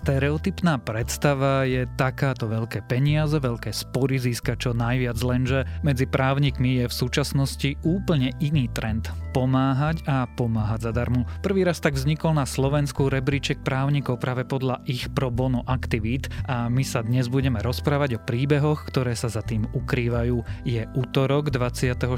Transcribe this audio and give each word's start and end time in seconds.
stereotypná 0.00 0.80
predstava 0.80 1.68
je 1.68 1.84
takáto 2.00 2.48
veľké 2.48 2.88
peniaze, 2.88 3.36
veľké 3.36 3.68
spory 3.68 4.16
získať 4.16 4.56
čo 4.64 4.70
najviac, 4.72 5.20
lenže 5.20 5.68
medzi 5.84 6.08
právnikmi 6.08 6.80
je 6.80 6.84
v 6.88 6.98
súčasnosti 7.04 7.76
úplne 7.84 8.32
iný 8.40 8.64
trend. 8.72 9.12
Pomáhať 9.36 10.00
a 10.08 10.24
pomáhať 10.24 10.88
zadarmo. 10.88 11.28
Prvý 11.44 11.68
raz 11.68 11.84
tak 11.84 12.00
vznikol 12.00 12.32
na 12.32 12.48
Slovensku 12.48 13.12
rebríček 13.12 13.60
právnikov 13.60 14.24
práve 14.24 14.48
podľa 14.48 14.80
ich 14.88 15.12
pro 15.12 15.28
bono 15.28 15.60
aktivít 15.68 16.32
a 16.48 16.72
my 16.72 16.80
sa 16.80 17.04
dnes 17.04 17.28
budeme 17.28 17.60
rozprávať 17.60 18.16
o 18.16 18.24
príbehoch, 18.24 18.88
ktoré 18.88 19.12
sa 19.12 19.28
za 19.28 19.44
tým 19.44 19.68
ukrývajú. 19.76 20.64
Je 20.64 20.88
útorok 20.96 21.52
24. 21.52 22.08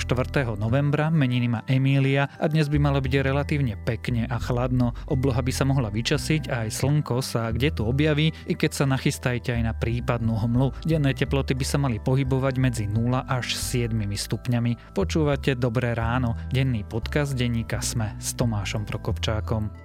novembra, 0.54 1.10
meniny 1.10 1.50
má 1.50 1.60
Emília 1.66 2.30
a 2.38 2.46
dnes 2.46 2.70
by 2.70 2.78
malo 2.78 3.02
byť 3.02 3.26
relatívne 3.26 3.74
pekne 3.82 4.30
a 4.30 4.38
chladno. 4.38 4.94
Obloha 5.10 5.42
by 5.42 5.52
sa 5.52 5.66
mohla 5.66 5.90
vyčasiť 5.90 6.46
a 6.48 6.64
aj 6.64 6.70
slnko 6.78 7.18
sa 7.20 7.50
kde 7.50 7.71
tu 7.74 7.88
objaví, 7.88 8.30
i 8.46 8.54
keď 8.54 8.70
sa 8.70 8.84
nachystajte 8.86 9.56
aj 9.56 9.62
na 9.66 9.74
prípadnú 9.74 10.38
hmlu. 10.38 10.70
Denné 10.86 11.16
teploty 11.16 11.56
by 11.56 11.64
sa 11.66 11.80
mali 11.80 11.98
pohybovať 11.98 12.54
medzi 12.60 12.84
0 12.86 13.24
až 13.26 13.56
7 13.58 13.90
stupňami. 13.98 14.94
Počúvate 14.94 15.58
Dobré 15.58 15.96
ráno, 15.96 16.38
denný 16.52 16.86
podcast 16.86 17.34
denníka 17.34 17.82
Sme 17.82 18.14
s 18.20 18.36
Tomášom 18.38 18.84
Prokopčákom. 18.84 19.81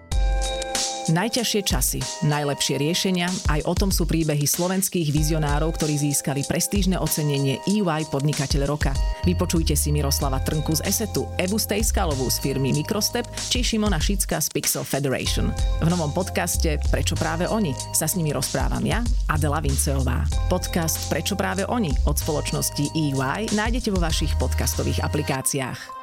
Najťažšie 1.07 1.61
časy, 1.63 2.03
najlepšie 2.27 2.83
riešenia, 2.83 3.31
aj 3.47 3.63
o 3.63 3.71
tom 3.71 3.95
sú 3.95 4.03
príbehy 4.03 4.43
slovenských 4.43 5.15
vizionárov, 5.15 5.79
ktorí 5.79 5.95
získali 5.95 6.43
prestížne 6.43 6.99
ocenenie 6.99 7.63
EY 7.63 8.11
Podnikateľ 8.11 8.67
roka. 8.67 8.91
Vypočujte 9.23 9.71
si 9.79 9.95
Miroslava 9.95 10.43
Trnku 10.43 10.75
z 10.75 10.83
Esetu, 10.83 11.23
Evu 11.39 11.55
Stejskalovú 11.55 12.27
z 12.27 12.43
firmy 12.43 12.75
Microstep 12.75 13.23
či 13.47 13.63
Šimona 13.63 14.03
Šicka 14.03 14.43
z 14.43 14.51
Pixel 14.51 14.83
Federation. 14.83 15.47
V 15.79 15.87
novom 15.87 16.11
podcaste 16.11 16.75
Prečo 16.91 17.15
práve 17.15 17.47
oni 17.47 17.71
sa 17.95 18.03
s 18.03 18.19
nimi 18.19 18.35
rozprávam 18.35 18.83
ja, 18.83 18.99
Adela 19.31 19.63
Vinceová. 19.63 20.27
Podcast 20.51 21.07
Prečo 21.07 21.39
práve 21.39 21.63
oni 21.71 21.95
od 22.03 22.19
spoločnosti 22.19 22.83
EY 22.91 23.55
nájdete 23.55 23.95
vo 23.95 24.03
vašich 24.03 24.35
podcastových 24.35 25.07
aplikáciách. 25.07 25.96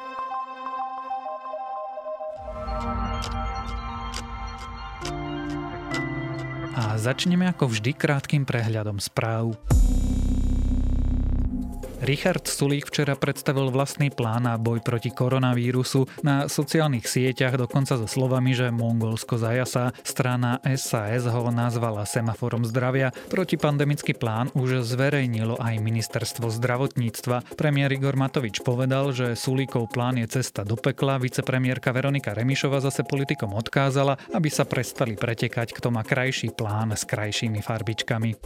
Začneme 6.95 7.47
ako 7.51 7.71
vždy 7.71 7.91
krátkým 7.95 8.43
prehľadom 8.47 8.99
správ. 8.99 9.53
Richard 12.05 12.45
Sulík 12.45 12.93
včera 12.93 13.17
predstavil 13.17 13.73
vlastný 13.73 14.13
plán 14.13 14.45
na 14.45 14.61
boj 14.61 14.77
proti 14.85 15.09
koronavírusu 15.09 16.05
na 16.21 16.45
sociálnych 16.45 17.09
sieťach 17.09 17.57
dokonca 17.57 17.97
so 17.97 18.05
slovami, 18.05 18.53
že 18.53 18.69
Mongolsko 18.69 19.41
zajasa. 19.41 19.89
Strana 20.05 20.61
SAS 20.77 21.25
ho 21.25 21.49
nazvala 21.49 22.05
semaforom 22.05 22.61
zdravia. 22.61 23.09
Protipandemický 23.33 24.13
plán 24.13 24.53
už 24.53 24.85
zverejnilo 24.85 25.57
aj 25.57 25.81
ministerstvo 25.81 26.53
zdravotníctva. 26.53 27.57
Premiér 27.57 27.97
Igor 27.97 28.13
Matovič 28.13 28.61
povedal, 28.61 29.09
že 29.09 29.33
Sulíkov 29.33 29.89
plán 29.89 30.21
je 30.21 30.29
cesta 30.29 30.61
do 30.61 30.77
pekla. 30.77 31.17
Vicepremiérka 31.17 31.89
Veronika 31.89 32.37
Remišova 32.37 32.85
zase 32.85 33.01
politikom 33.01 33.57
odkázala, 33.57 34.21
aby 34.29 34.53
sa 34.53 34.61
prestali 34.61 35.17
pretekať, 35.17 35.73
kto 35.73 35.89
má 35.89 36.05
krajší 36.05 36.53
plán 36.53 36.93
s 36.93 37.01
krajšími 37.01 37.65
farbičkami. 37.65 38.37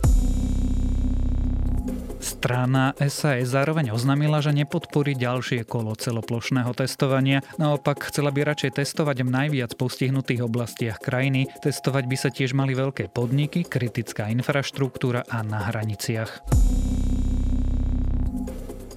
Strana 2.40 2.96
SAS 3.12 3.52
zároveň 3.52 3.92
oznámila, 3.92 4.40
že 4.40 4.56
nepodporí 4.56 5.12
ďalšie 5.12 5.68
kolo 5.68 5.92
celoplošného 5.92 6.72
testovania. 6.72 7.44
Naopak 7.60 8.08
chcela 8.08 8.32
by 8.32 8.48
radšej 8.48 8.80
testovať 8.80 9.28
v 9.28 9.30
najviac 9.30 9.76
postihnutých 9.76 10.48
oblastiach 10.48 11.04
krajiny. 11.04 11.52
Testovať 11.60 12.08
by 12.08 12.16
sa 12.16 12.32
tiež 12.32 12.56
mali 12.56 12.80
veľké 12.80 13.12
podniky, 13.12 13.68
kritická 13.68 14.32
infraštruktúra 14.32 15.28
a 15.28 15.44
na 15.44 15.68
hraniciach. 15.68 16.48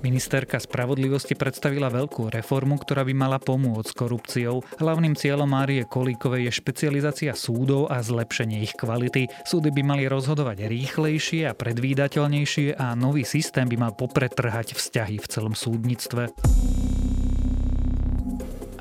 Ministerka 0.02 0.58
spravodlivosti 0.58 1.38
predstavila 1.38 1.86
veľkú 1.86 2.26
reformu, 2.34 2.74
ktorá 2.74 3.06
by 3.06 3.14
mala 3.14 3.38
pomôcť 3.38 3.86
s 3.86 3.94
korupciou. 3.94 4.56
Hlavným 4.82 5.14
cieľom 5.14 5.46
Márie 5.46 5.86
Kolíkovej 5.86 6.50
je 6.50 6.58
špecializácia 6.58 7.32
súdov 7.38 7.86
a 7.86 8.02
zlepšenie 8.02 8.66
ich 8.66 8.74
kvality. 8.74 9.30
Súdy 9.46 9.70
by 9.70 9.82
mali 9.86 10.10
rozhodovať 10.10 10.66
rýchlejšie 10.66 11.46
a 11.46 11.54
predvídateľnejšie 11.54 12.74
a 12.76 12.98
nový 12.98 13.22
systém 13.22 13.70
by 13.70 13.78
mal 13.78 13.92
popretrhať 13.94 14.74
vzťahy 14.74 15.22
v 15.22 15.26
celom 15.30 15.54
súdnictve. 15.54 16.34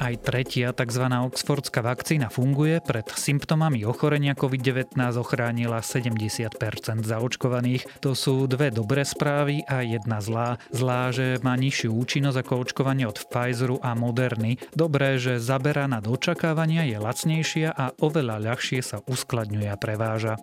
Aj 0.01 0.17
tretia 0.17 0.73
tzv. 0.73 1.05
oxfordská 1.05 1.85
vakcína 1.85 2.33
funguje. 2.33 2.81
Pred 2.81 3.13
symptomami 3.13 3.85
ochorenia 3.85 4.33
COVID-19 4.33 4.97
ochránila 4.97 5.85
70% 5.85 6.57
zaočkovaných. 7.05 7.85
To 8.01 8.17
sú 8.17 8.49
dve 8.49 8.73
dobré 8.73 9.05
správy 9.05 9.61
a 9.69 9.85
jedna 9.85 10.17
zlá. 10.17 10.57
Zlá, 10.73 11.13
že 11.13 11.37
má 11.45 11.53
nižšiu 11.53 11.93
účinnosť 11.93 12.41
ako 12.41 12.53
očkovanie 12.65 13.05
od 13.05 13.21
Pfizeru 13.29 13.77
a 13.85 13.93
Moderny. 13.93 14.57
Dobré, 14.73 15.21
že 15.21 15.37
zabera 15.37 15.85
nad 15.85 16.09
očakávania, 16.09 16.81
je 16.89 16.97
lacnejšia 16.97 17.69
a 17.69 17.93
oveľa 18.01 18.41
ľahšie 18.41 18.81
sa 18.81 19.05
uskladňuje 19.05 19.69
a 19.69 19.77
preváža. 19.77 20.33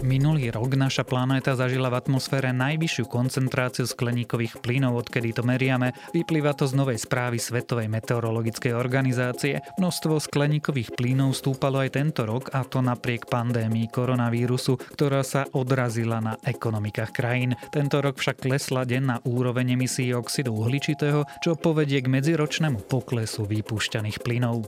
Minulý 0.00 0.48
rok 0.48 0.80
naša 0.80 1.04
planéta 1.04 1.52
zažila 1.52 1.92
v 1.92 2.00
atmosfére 2.00 2.56
najvyššiu 2.56 3.04
koncentráciu 3.04 3.84
skleníkových 3.84 4.64
plynov, 4.64 4.96
odkedy 5.04 5.36
to 5.36 5.44
meriame. 5.44 5.92
Vyplýva 6.16 6.56
to 6.56 6.64
z 6.64 6.72
novej 6.72 6.96
správy 6.96 7.36
Svetovej 7.36 7.92
meteorologickej 7.92 8.72
organizácie. 8.72 9.60
Množstvo 9.76 10.16
skleníkových 10.16 10.96
plynov 10.96 11.36
stúpalo 11.36 11.84
aj 11.84 12.00
tento 12.00 12.24
rok 12.24 12.48
a 12.56 12.64
to 12.64 12.80
napriek 12.80 13.28
pandémii 13.28 13.92
koronavírusu, 13.92 14.80
ktorá 14.96 15.20
sa 15.20 15.44
odrazila 15.52 16.24
na 16.24 16.40
ekonomikách 16.48 17.12
krajín. 17.12 17.52
Tento 17.68 18.00
rok 18.00 18.16
však 18.16 18.40
klesla 18.40 18.88
denná 18.88 19.20
úroveň 19.28 19.76
emisí 19.76 20.08
oxidu 20.16 20.56
uhličitého, 20.56 21.28
čo 21.44 21.60
povedie 21.60 22.00
k 22.00 22.08
medziročnému 22.08 22.88
poklesu 22.88 23.44
vypúšťaných 23.44 24.24
plynov. 24.24 24.64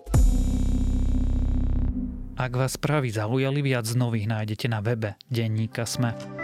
Ak 2.33 2.57
vás 2.57 2.81
správy 2.81 3.13
zaujali, 3.13 3.61
viac 3.61 3.85
nových 3.93 4.25
nájdete 4.25 4.67
na 4.73 4.81
webe 4.81 5.21
Denníka 5.29 5.85
Sme. 5.85 6.42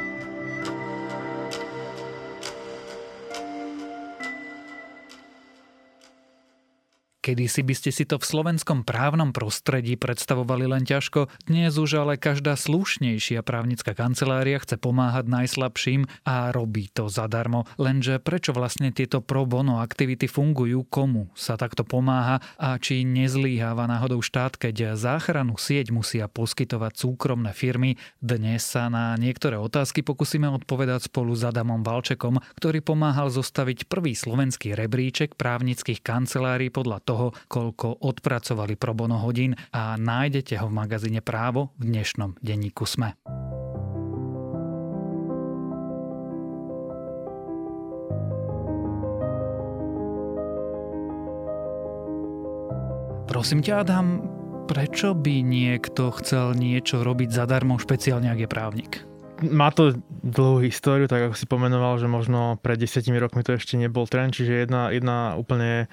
Kedysi 7.28 7.60
by 7.60 7.74
ste 7.76 7.92
si 7.92 8.08
to 8.08 8.16
v 8.16 8.24
slovenskom 8.24 8.88
právnom 8.88 9.36
prostredí 9.36 10.00
predstavovali 10.00 10.64
len 10.64 10.88
ťažko, 10.88 11.28
dnes 11.44 11.76
už 11.76 12.00
ale 12.00 12.16
každá 12.16 12.56
slušnejšia 12.56 13.44
právnická 13.44 13.92
kancelária 13.92 14.56
chce 14.56 14.80
pomáhať 14.80 15.28
najslabším 15.28 16.08
a 16.24 16.48
robí 16.56 16.88
to 16.88 17.12
zadarmo. 17.12 17.68
Lenže 17.76 18.16
prečo 18.16 18.56
vlastne 18.56 18.96
tieto 18.96 19.20
pro 19.20 19.44
bono 19.44 19.84
aktivity 19.84 20.24
fungujú, 20.24 20.88
komu 20.88 21.28
sa 21.36 21.60
takto 21.60 21.84
pomáha 21.84 22.40
a 22.56 22.80
či 22.80 23.04
nezlíháva 23.04 23.84
náhodou 23.84 24.24
štát, 24.24 24.56
keď 24.56 24.96
záchranu 24.96 25.60
sieť 25.60 25.92
musia 25.92 26.32
poskytovať 26.32 26.96
súkromné 26.96 27.52
firmy. 27.52 28.00
Dnes 28.24 28.64
sa 28.64 28.88
na 28.88 29.12
niektoré 29.20 29.60
otázky 29.60 30.00
pokúsime 30.00 30.48
odpovedať 30.48 31.12
spolu 31.12 31.36
s 31.36 31.44
Adamom 31.44 31.84
Valčekom, 31.84 32.40
ktorý 32.56 32.80
pomáhal 32.80 33.28
zostaviť 33.28 33.84
prvý 33.84 34.16
slovenský 34.16 34.72
rebríček 34.72 35.36
právnických 35.36 36.00
kancelárií 36.00 36.72
podľa 36.72 37.04
toho, 37.04 37.17
toho, 37.18 37.34
koľko 37.50 38.06
odpracovali 38.06 38.78
pro 38.78 38.94
bono 38.94 39.18
hodín 39.18 39.58
a 39.74 39.98
nájdete 39.98 40.54
ho 40.62 40.70
v 40.70 40.76
magazíne 40.78 41.18
Právo 41.18 41.74
v 41.82 41.90
dnešnom 41.90 42.38
denníku 42.38 42.86
SME. 42.86 43.18
Prosím 53.26 53.60
ťa, 53.60 53.82
Adam, 53.82 54.06
prečo 54.70 55.12
by 55.12 55.42
niekto 55.42 56.14
chcel 56.22 56.54
niečo 56.54 57.02
robiť 57.02 57.34
zadarmo, 57.34 57.82
špeciálne 57.82 58.30
ak 58.30 58.46
je 58.46 58.48
právnik? 58.48 59.07
Má 59.38 59.70
to 59.70 59.94
dlhú 60.22 60.66
históriu, 60.66 61.06
tak 61.06 61.30
ako 61.30 61.34
si 61.38 61.46
pomenoval, 61.46 61.98
že 62.02 62.10
možno 62.10 62.58
pred 62.58 62.74
desiatimi 62.74 63.22
rokmi 63.22 63.46
to 63.46 63.54
ešte 63.54 63.78
nebol 63.78 64.06
trend, 64.10 64.34
čiže 64.34 64.66
jedna, 64.66 64.90
jedna 64.90 65.38
úplne 65.38 65.86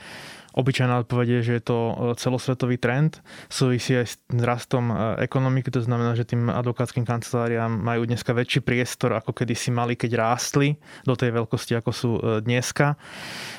Obyčajná 0.55 1.03
odpoveď 1.03 1.27
je, 1.27 1.39
že 1.43 1.53
je 1.59 1.63
to 1.67 1.77
e, 1.77 1.93
celosvetový 2.15 2.79
trend, 2.79 3.19
súvisí 3.51 3.91
aj 3.91 4.07
s 4.07 4.15
rastom 4.39 4.87
e, 4.87 4.95
ekonomiky, 5.27 5.67
to 5.67 5.83
znamená, 5.83 6.15
že 6.15 6.23
tým 6.23 6.47
advokátskym 6.47 7.03
kanceláriám 7.03 7.67
majú 7.67 8.07
dneska 8.07 8.31
väčší 8.31 8.63
priestor, 8.63 9.19
ako 9.19 9.35
kedy 9.35 9.51
si 9.51 9.75
mali, 9.75 9.99
keď 9.99 10.15
rástli 10.15 10.79
do 11.03 11.11
tej 11.11 11.35
veľkosti, 11.35 11.75
ako 11.75 11.91
sú 11.91 12.11
e, 12.15 12.39
dneska, 12.39 12.95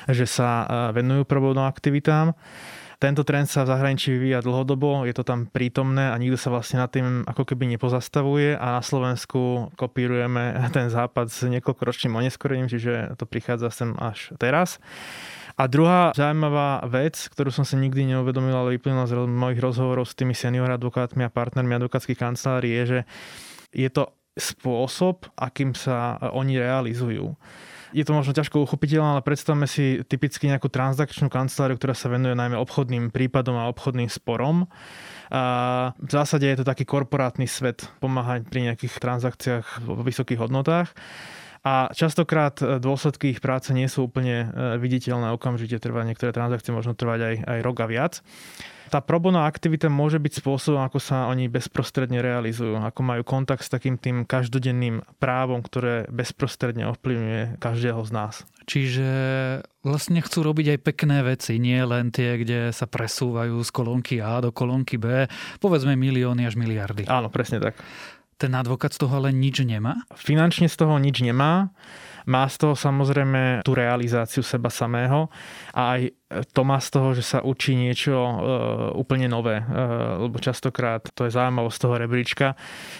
že 0.09 0.25
sa 0.25 0.65
venujú 0.89 1.29
probodným 1.29 1.69
aktivitám. 1.69 2.33
Tento 2.97 3.21
trend 3.21 3.45
sa 3.45 3.61
v 3.61 3.77
zahraničí 3.77 4.09
vyvíja 4.09 4.41
dlhodobo, 4.41 5.05
je 5.05 5.13
to 5.13 5.21
tam 5.21 5.45
prítomné 5.45 6.09
a 6.09 6.17
nikto 6.17 6.33
sa 6.33 6.49
vlastne 6.49 6.81
nad 6.81 6.89
tým 6.89 7.21
ako 7.29 7.45
keby 7.45 7.69
nepozastavuje 7.77 8.57
a 8.57 8.81
na 8.81 8.81
Slovensku 8.81 9.69
kopírujeme 9.77 10.57
ten 10.77 10.89
západ 10.89 11.29
s 11.29 11.45
niekoľkoročným 11.45 12.17
oneskorením, 12.17 12.65
čiže 12.65 13.13
to 13.13 13.29
prichádza 13.29 13.69
sem 13.69 13.93
až 14.01 14.33
teraz. 14.41 14.81
A 15.57 15.69
druhá 15.69 16.09
zaujímavá 16.17 16.85
vec, 16.89 17.17
ktorú 17.33 17.53
som 17.53 17.65
si 17.65 17.77
nikdy 17.77 18.17
neuvedomil, 18.17 18.53
ale 18.53 18.77
vyplynula 18.77 19.09
z 19.09 19.29
mojich 19.29 19.61
rozhovorov 19.61 20.09
s 20.09 20.17
tými 20.17 20.33
senior 20.33 20.69
advokátmi 20.69 21.21
a 21.21 21.33
partnermi 21.33 21.77
advokátskych 21.77 22.17
kancelárií, 22.17 22.81
je, 22.81 22.85
že 22.85 22.99
je 23.73 23.89
to 23.93 24.09
spôsob, 24.37 25.29
akým 25.37 25.73
sa 25.73 26.17
oni 26.33 26.61
realizujú. 26.61 27.37
Je 27.95 28.03
to 28.03 28.11
možno 28.11 28.35
ťažko 28.35 28.67
uchopiteľné, 28.67 29.19
ale 29.19 29.23
predstavme 29.23 29.63
si 29.63 30.03
typicky 30.03 30.51
nejakú 30.51 30.67
transakčnú 30.67 31.31
kanceláriu, 31.31 31.79
ktorá 31.79 31.95
sa 31.95 32.11
venuje 32.11 32.35
najmä 32.35 32.59
obchodným 32.59 33.11
prípadom 33.15 33.55
a 33.55 33.71
obchodným 33.71 34.11
sporom. 34.11 34.67
A 35.31 35.43
v 35.99 36.11
zásade 36.11 36.47
je 36.47 36.59
to 36.59 36.65
taký 36.67 36.87
korporátny 36.87 37.47
svet 37.47 37.87
pomáhať 37.99 38.47
pri 38.47 38.71
nejakých 38.71 38.93
transakciách 38.99 39.83
vo 39.83 40.03
vysokých 40.03 40.39
hodnotách. 40.39 40.91
A 41.67 41.91
častokrát 41.91 42.55
e, 42.63 42.79
dôsledky 42.79 43.35
ich 43.35 43.43
práce 43.43 43.75
nie 43.75 43.91
sú 43.91 44.07
úplne 44.07 44.47
e, 44.47 44.79
viditeľné 44.79 45.35
okamžite, 45.35 45.83
trvá 45.83 46.07
niektoré 46.07 46.31
transakcie 46.31 46.71
možno 46.71 46.95
trvať 46.95 47.19
aj, 47.19 47.35
aj 47.43 47.59
rok 47.59 47.77
a 47.83 47.87
viac. 47.91 48.13
Tá 48.87 49.03
probono 49.03 49.43
aktivita 49.43 49.91
môže 49.91 50.15
byť 50.15 50.39
spôsobom, 50.39 50.79
ako 50.79 51.03
sa 51.03 51.27
oni 51.27 51.51
bezprostredne 51.51 52.23
realizujú, 52.23 52.79
ako 52.79 53.01
majú 53.03 53.27
kontakt 53.27 53.67
s 53.67 53.73
takým 53.73 53.99
tým 53.99 54.23
každodenným 54.23 55.03
právom, 55.19 55.59
ktoré 55.59 56.07
bezprostredne 56.07 56.87
ovplyvňuje 56.95 57.59
každého 57.59 57.99
z 58.07 58.11
nás. 58.15 58.47
Čiže 58.63 59.09
vlastne 59.83 60.23
chcú 60.23 60.39
robiť 60.39 60.79
aj 60.79 60.79
pekné 60.87 61.19
veci, 61.27 61.59
nie 61.59 61.83
len 61.83 62.15
tie, 62.15 62.39
kde 62.39 62.71
sa 62.71 62.87
presúvajú 62.87 63.59
z 63.59 63.69
kolónky 63.75 64.23
A 64.23 64.39
do 64.39 64.55
kolónky 64.55 64.95
B, 64.95 65.27
povedzme 65.59 65.99
milióny 65.99 66.47
až 66.47 66.55
miliardy. 66.55 67.11
Áno, 67.11 67.27
presne 67.27 67.59
tak. 67.59 67.75
Ten 68.37 68.55
advokát 68.55 68.93
z 68.93 68.97
toho 68.97 69.17
ale 69.17 69.33
nič 69.33 69.65
nemá? 69.65 69.97
Finančne 70.13 70.69
z 70.69 70.77
toho 70.77 71.01
nič 71.01 71.25
nemá. 71.25 71.73
Má 72.27 72.43
z 72.51 72.55
toho 72.59 72.75
samozrejme 72.75 73.63
tú 73.63 73.71
realizáciu 73.71 74.43
seba 74.43 74.67
samého 74.67 75.31
a 75.71 75.95
aj 75.95 76.01
to 76.27 76.61
má 76.67 76.75
z 76.83 76.89
toho, 76.91 77.15
že 77.15 77.23
sa 77.23 77.39
učí 77.39 77.71
niečo 77.71 78.11
uh, 78.19 78.35
úplne 78.99 79.31
nové, 79.31 79.63
uh, 79.63 80.27
lebo 80.27 80.43
častokrát, 80.43 81.07
to 81.15 81.23
je 81.23 81.31
zaujímavosť 81.31 81.77
z 81.79 81.83
toho 81.87 81.95
rebríčka, 81.95 82.47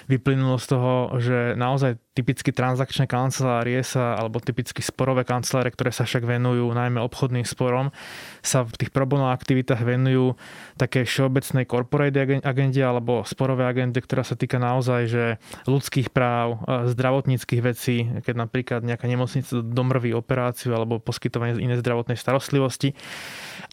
vyplynulo 0.07 0.55
z 0.55 0.67
toho, 0.71 0.91
že 1.19 1.37
naozaj 1.59 1.99
typicky 2.15 2.55
transakčné 2.55 3.05
kancelárie 3.05 3.83
sa, 3.83 4.15
alebo 4.15 4.39
typicky 4.39 4.79
sporové 4.79 5.27
kancelárie, 5.27 5.75
ktoré 5.75 5.91
sa 5.91 6.07
však 6.07 6.23
venujú 6.23 6.71
najmä 6.71 7.03
obchodným 7.03 7.43
sporom, 7.43 7.91
sa 8.39 8.63
v 8.63 8.73
tých 8.79 8.95
probono 8.95 9.29
aktivitách 9.29 9.83
venujú 9.83 10.39
také 10.79 11.03
všeobecnej 11.03 11.67
corporate 11.67 12.41
agende 12.41 12.81
alebo 12.81 13.21
sporové 13.27 13.67
agende, 13.69 14.01
ktorá 14.01 14.23
sa 14.23 14.33
týka 14.33 14.57
naozaj 14.57 15.01
že 15.05 15.25
ľudských 15.69 16.09
práv, 16.09 16.63
zdravotníckých 16.65 17.61
vecí, 17.61 18.09
keď 18.25 18.33
napríklad 18.49 18.81
nejaká 18.81 19.05
nemocnica 19.17 19.65
domrví 19.65 20.13
operáciu 20.13 20.77
alebo 20.77 21.01
poskytovanie 21.01 21.57
inej 21.57 21.81
zdravotnej 21.81 22.15
starostlivosti. 22.15 22.93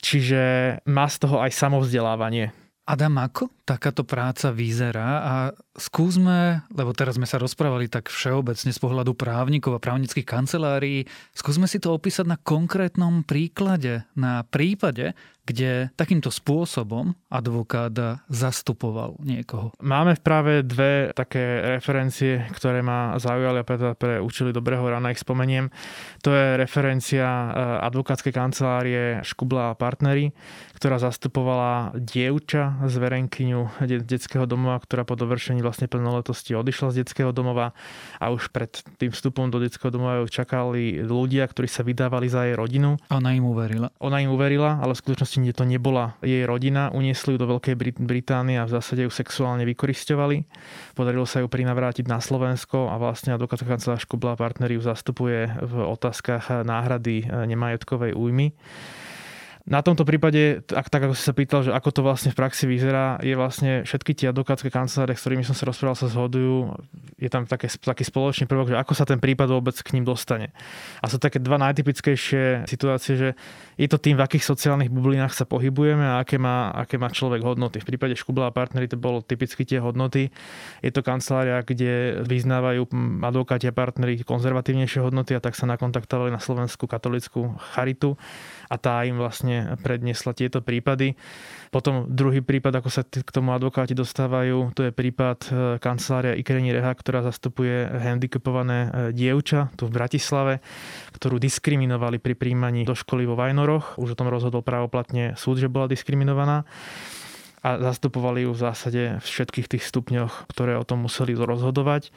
Čiže 0.01 0.41
má 0.89 1.05
z 1.13 1.17
toho 1.21 1.45
aj 1.45 1.53
samovzdelávanie. 1.53 2.57
Adam, 2.85 3.17
ako 3.21 3.49
takáto 3.65 4.05
práca 4.05 4.53
vyzerá 4.53 5.11
a 5.25 5.35
skúsme, 5.75 6.63
lebo 6.71 6.93
teraz 6.93 7.17
sme 7.17 7.25
sa 7.25 7.41
rozprávali 7.41 7.89
tak 7.89 8.13
všeobecne 8.13 8.71
z 8.71 8.79
pohľadu 8.81 9.17
právnikov 9.17 9.81
a 9.81 9.83
právnických 9.83 10.29
kancelárií, 10.29 11.09
skúsme 11.33 11.65
si 11.65 11.81
to 11.81 11.97
opísať 11.97 12.29
na 12.29 12.37
konkrétnom 12.37 13.25
príklade, 13.25 14.05
na 14.13 14.45
prípade, 14.45 15.17
kde 15.45 15.93
takýmto 15.93 16.33
spôsobom 16.33 17.13
advokát 17.29 17.93
zastupoval 18.33 19.21
niekoho. 19.21 19.77
Máme 19.85 20.17
v 20.17 20.25
práve 20.25 20.53
dve 20.65 21.13
také 21.13 21.77
referencie, 21.77 22.49
ktoré 22.57 22.81
ma 22.81 23.21
zaujali 23.21 23.61
a 23.61 23.67
pre, 23.69 23.77
pre 23.93 24.15
účely 24.25 24.57
dobrého 24.57 24.81
rána 24.89 25.13
ich 25.13 25.21
spomeniem. 25.21 25.69
To 26.25 26.33
je 26.33 26.57
referencia 26.57 27.29
eh, 27.29 27.49
advokátskej 27.85 28.33
kancelárie 28.33 29.21
Škubla 29.21 29.77
a 29.77 29.77
partnery, 29.77 30.33
ktorá 30.81 30.97
zastupovala 30.97 31.93
dievča 31.93 32.81
z 32.89 32.95
verenkyňu 32.97 33.54
detského 34.05 34.45
domova, 34.45 34.83
ktorá 34.83 35.07
po 35.07 35.15
dovršení 35.15 35.63
vlastne 35.63 35.87
plnoletosti 35.87 36.57
odišla 36.57 36.95
z 36.95 36.97
detského 37.05 37.31
domova 37.31 37.77
a 38.19 38.35
už 38.35 38.51
pred 38.51 38.71
tým 38.99 39.15
vstupom 39.15 39.53
do 39.53 39.63
detského 39.63 39.95
domova 39.95 40.25
ju 40.25 40.27
čakali 40.31 41.03
ľudia, 41.05 41.47
ktorí 41.47 41.69
sa 41.71 41.87
vydávali 41.87 42.27
za 42.27 42.49
jej 42.49 42.57
rodinu. 42.59 42.99
A 43.13 43.23
ona 43.23 43.37
im 43.37 43.45
uverila. 43.47 43.95
Ona 44.03 44.25
im 44.25 44.35
uverila, 44.35 44.83
ale 44.83 44.97
v 44.97 45.03
skutočnosti 45.05 45.55
to 45.55 45.65
nebola 45.69 46.19
jej 46.25 46.43
rodina. 46.49 46.91
Uniesli 46.91 47.37
ju 47.37 47.39
do 47.39 47.51
Veľkej 47.51 47.75
Británie 48.01 48.59
a 48.59 48.67
v 48.67 48.75
zásade 48.75 49.07
ju 49.07 49.13
sexuálne 49.13 49.63
vykoristovali. 49.69 50.49
Podarilo 50.99 51.29
sa 51.29 51.45
ju 51.45 51.47
prinavrátiť 51.47 52.11
na 52.11 52.19
Slovensko 52.19 52.91
a 52.91 52.99
vlastne 52.99 53.37
advokátska 53.37 53.69
kancelár 53.69 54.01
Škubla 54.01 54.35
partner 54.35 54.73
ju 54.73 54.83
zastupuje 54.83 55.53
v 55.61 55.75
otázkach 55.85 56.65
náhrady 56.65 57.29
nemajetkovej 57.29 58.17
újmy. 58.17 58.57
Na 59.65 59.81
tomto 59.81 60.05
prípade, 60.05 60.61
ak, 60.69 60.93
tak 60.93 61.09
ako 61.09 61.17
si 61.17 61.25
sa 61.25 61.33
pýtal, 61.33 61.65
že 61.65 61.73
ako 61.73 61.89
to 61.89 62.01
vlastne 62.05 62.29
v 62.29 62.37
praxi 62.37 62.69
vyzerá, 62.69 63.17
je 63.25 63.33
vlastne 63.33 63.81
všetky 63.89 64.13
tie 64.13 64.29
advokátske 64.29 64.69
kancelárie, 64.69 65.17
s 65.17 65.25
ktorými 65.25 65.41
som 65.41 65.57
sa 65.57 65.65
rozprával, 65.65 65.97
sa 65.97 66.13
zhodujú, 66.13 66.77
je 67.17 67.33
tam 67.33 67.49
také, 67.49 67.73
taký 67.73 68.05
spoločný 68.05 68.45
prvok, 68.45 68.69
že 68.69 68.77
ako 68.77 68.93
sa 68.93 69.09
ten 69.09 69.17
prípad 69.17 69.49
vôbec 69.49 69.73
k 69.81 69.97
ním 69.97 70.05
dostane. 70.05 70.53
A 71.01 71.09
sú 71.09 71.17
také 71.17 71.41
dva 71.41 71.57
najtypickejšie 71.57 72.69
situácie, 72.69 73.17
že 73.17 73.29
je 73.81 73.89
to 73.89 73.97
tým, 73.97 74.21
v 74.21 74.25
akých 74.29 74.45
sociálnych 74.45 74.93
bublinách 74.93 75.33
sa 75.33 75.49
pohybujeme 75.49 76.05
a 76.05 76.21
aké 76.21 76.37
má, 76.37 76.69
aké 76.69 77.01
má 77.01 77.09
človek 77.09 77.41
hodnoty. 77.41 77.81
V 77.81 77.89
prípade 77.89 78.21
Škubla 78.21 78.53
a 78.53 78.55
partnery 78.55 78.85
to 78.85 79.01
bolo 79.01 79.25
typicky 79.25 79.65
tie 79.65 79.81
hodnoty. 79.81 80.29
Je 80.85 80.93
to 80.93 81.01
kancelária, 81.01 81.65
kde 81.65 82.21
vyznávajú 82.21 82.85
advokáti 83.25 83.65
a 83.65 83.73
partnery 83.73 84.21
konzervatívnejšie 84.29 85.01
hodnoty 85.01 85.33
a 85.33 85.41
tak 85.41 85.57
sa 85.57 85.65
nakontaktovali 85.65 86.29
na 86.29 86.39
Slovenskú 86.43 86.85
katolickú 86.85 87.57
charitu 87.73 88.21
a 88.69 88.77
tá 88.77 89.01
im 89.09 89.17
vlastne 89.17 89.54
predniesla 89.83 90.33
tieto 90.33 90.65
prípady. 90.65 91.15
Potom 91.75 92.07
druhý 92.07 92.39
prípad, 92.39 92.79
ako 92.79 92.91
sa 92.91 93.03
k 93.03 93.31
tomu 93.35 93.51
advokáti 93.51 93.99
dostávajú, 93.99 94.71
to 94.79 94.87
je 94.87 94.93
prípad 94.95 95.39
e, 95.43 95.49
kancelária 95.83 96.39
Ikreni 96.39 96.71
Reha, 96.71 96.95
ktorá 96.95 97.27
zastupuje 97.27 97.91
handicapované 97.91 98.79
e, 98.79 98.89
dievča 99.11 99.75
tu 99.75 99.91
v 99.91 99.95
Bratislave, 99.99 100.63
ktorú 101.19 101.43
diskriminovali 101.43 102.23
pri 102.23 102.39
príjmaní 102.39 102.87
do 102.87 102.95
školy 102.95 103.27
vo 103.27 103.35
Vajnoroch. 103.35 103.99
Už 103.99 104.15
o 104.15 104.19
tom 104.19 104.31
rozhodol 104.31 104.63
právoplatne 104.63 105.35
súd, 105.35 105.59
že 105.59 105.67
bola 105.67 105.91
diskriminovaná 105.91 106.63
a 107.65 107.81
zastupovali 107.81 108.45
ju 108.45 108.53
v 108.53 108.61
zásade 108.61 109.03
v 109.19 109.25
všetkých 109.25 109.67
tých 109.73 109.85
stupňoch, 109.89 110.53
ktoré 110.53 110.77
o 110.77 110.85
tom 110.85 111.09
museli 111.09 111.33
rozhodovať. 111.33 112.13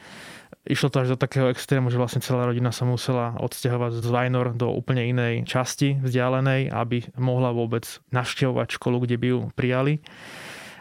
Išlo 0.68 0.92
to 0.92 1.00
až 1.00 1.16
do 1.16 1.18
takého 1.18 1.48
extrému, 1.48 1.88
že 1.88 1.96
vlastne 1.96 2.20
celá 2.20 2.44
rodina 2.44 2.68
sa 2.68 2.84
musela 2.84 3.32
odsťahovať 3.40 4.04
z 4.04 4.08
Vajnor 4.12 4.52
do 4.52 4.68
úplne 4.68 5.08
inej 5.08 5.48
časti 5.48 5.96
vzdialenej, 6.04 6.68
aby 6.68 7.08
mohla 7.16 7.56
vôbec 7.56 7.88
navštevovať 8.12 8.76
školu, 8.76 9.08
kde 9.08 9.16
by 9.16 9.26
ju 9.32 9.38
prijali. 9.56 10.04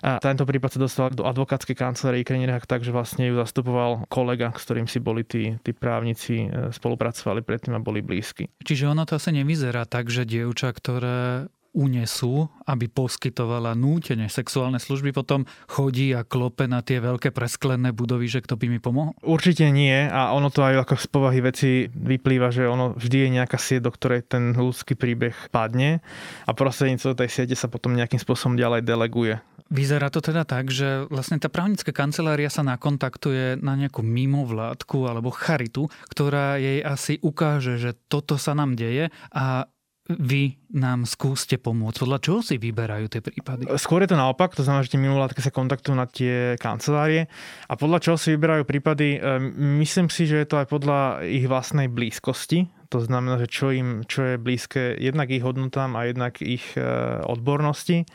A 0.05 0.21
tento 0.21 0.45
prípad 0.45 0.77
sa 0.77 0.79
dostal 0.83 1.09
do 1.09 1.25
advokátskej 1.25 1.73
kancelárie 1.73 2.21
Kreninách 2.21 2.69
tak, 2.69 2.85
že 2.85 2.93
vlastne 2.93 3.33
ju 3.33 3.35
zastupoval 3.39 4.05
kolega, 4.11 4.53
s 4.53 4.61
ktorým 4.69 4.85
si 4.85 5.01
boli 5.01 5.25
tí, 5.25 5.57
tí 5.65 5.73
právnici, 5.73 6.45
e, 6.45 6.69
spolupracovali 6.69 7.41
predtým 7.41 7.73
a 7.73 7.81
boli 7.81 8.05
blízki. 8.05 8.45
Čiže 8.61 8.93
ono 8.93 9.09
to 9.09 9.17
asi 9.17 9.33
nevyzerá 9.33 9.89
tak, 9.89 10.13
že 10.13 10.27
dievča, 10.27 10.69
ktoré 10.69 11.49
unesú, 11.77 12.49
aby 12.65 12.89
poskytovala 12.89 13.77
nútene 13.77 14.25
sexuálne 14.25 14.81
služby, 14.81 15.13
potom 15.13 15.45
chodí 15.69 16.09
a 16.17 16.25
klope 16.25 16.65
na 16.65 16.81
tie 16.81 16.97
veľké 16.97 17.29
presklené 17.29 17.93
budovy, 17.93 18.25
že 18.25 18.41
kto 18.41 18.57
by 18.57 18.65
mi 18.65 18.79
pomohol? 18.81 19.13
Určite 19.21 19.69
nie 19.69 20.09
a 20.09 20.33
ono 20.33 20.49
to 20.49 20.65
aj 20.65 20.89
ako 20.89 20.95
z 20.97 21.07
povahy 21.13 21.39
veci 21.45 21.69
vyplýva, 21.85 22.49
že 22.49 22.65
ono 22.65 22.97
vždy 22.97 23.17
je 23.29 23.29
nejaká 23.37 23.61
sieť, 23.61 23.85
do 23.85 23.91
ktorej 23.93 24.25
ten 24.25 24.57
ľudský 24.57 24.97
príbeh 24.97 25.37
padne 25.53 26.01
a 26.49 26.51
prostredníctvom 26.57 27.13
tej 27.13 27.29
siete 27.29 27.53
sa 27.53 27.69
potom 27.69 27.93
nejakým 27.93 28.17
spôsobom 28.17 28.57
ďalej 28.57 28.81
deleguje. 28.81 29.37
Vyzerá 29.67 30.07
to 30.07 30.23
teda 30.23 30.47
tak, 30.47 30.71
že 30.71 31.11
vlastne 31.11 31.43
tá 31.43 31.51
právnická 31.51 31.91
kancelária 31.91 32.47
sa 32.47 32.63
nakontaktuje 32.63 33.59
na 33.59 33.75
nejakú 33.75 33.99
mimovládku 33.99 35.03
alebo 35.03 35.27
charitu, 35.27 35.91
ktorá 36.07 36.55
jej 36.55 36.79
asi 36.79 37.19
ukáže, 37.19 37.75
že 37.75 37.91
toto 38.07 38.39
sa 38.39 38.55
nám 38.55 38.79
deje 38.79 39.11
a 39.35 39.67
vy 40.07 40.55
nám 40.71 41.03
skúste 41.03 41.59
pomôcť? 41.59 41.99
Podľa 41.99 42.19
čoho 42.23 42.39
si 42.39 42.55
vyberajú 42.55 43.05
tie 43.11 43.21
prípady? 43.21 43.67
Skôr 43.75 44.03
je 44.03 44.11
to 44.11 44.19
naopak, 44.19 44.55
to 44.55 44.63
znamená, 44.63 44.87
že 44.87 44.95
tie 44.95 45.03
mimovládky 45.03 45.41
sa 45.43 45.51
kontaktujú 45.51 45.95
na 45.95 46.07
tie 46.07 46.55
kancelárie 46.55 47.27
a 47.67 47.73
podľa 47.75 47.99
čoho 47.99 48.17
si 48.17 48.35
vyberajú 48.35 48.63
prípady, 48.63 49.19
e, 49.19 49.39
myslím 49.83 50.07
si, 50.07 50.23
že 50.27 50.43
je 50.43 50.47
to 50.47 50.59
aj 50.63 50.67
podľa 50.71 51.27
ich 51.27 51.45
vlastnej 51.45 51.91
blízkosti, 51.91 52.71
to 52.87 53.03
znamená, 53.03 53.35
že 53.43 53.51
čo, 53.51 53.75
im, 53.75 54.07
čo 54.07 54.35
je 54.35 54.35
blízke 54.39 54.95
jednak 54.95 55.27
ich 55.27 55.43
hodnotám 55.43 55.99
a 55.99 56.07
jednak 56.07 56.39
ich 56.39 56.63
e, 56.79 56.83
odbornosti 57.27 58.07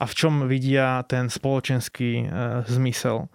a 0.00 0.04
v 0.04 0.14
čom 0.14 0.50
vidia 0.50 1.02
ten 1.06 1.30
spoločenský 1.30 2.10
e, 2.22 2.26
zmysel. 2.66 3.26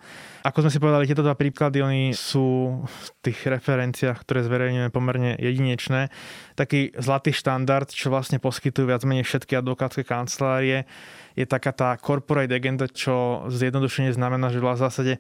ako 0.43 0.65
sme 0.65 0.71
si 0.71 0.79
povedali, 0.79 1.09
tieto 1.09 1.23
dva 1.23 1.35
príklady, 1.35 1.83
oni 1.83 2.03
sú 2.15 2.79
v 2.83 3.05
tých 3.23 3.43
referenciách, 3.47 4.23
ktoré 4.23 4.43
zverejňujeme 4.47 4.91
pomerne 4.91 5.35
jedinečné. 5.35 6.11
Taký 6.55 6.95
zlatý 6.99 7.35
štandard, 7.35 7.91
čo 7.91 8.11
vlastne 8.11 8.39
poskytujú 8.39 8.87
viac 8.87 9.03
menej 9.03 9.27
všetky 9.27 9.59
advokátske 9.59 10.03
kancelárie, 10.07 10.87
je 11.35 11.45
taká 11.47 11.71
tá 11.71 11.95
corporate 11.95 12.51
agenda, 12.51 12.87
čo 12.91 13.47
zjednodušene 13.47 14.11
znamená, 14.11 14.51
že 14.51 14.59
v 14.59 14.75
zásade 14.75 15.13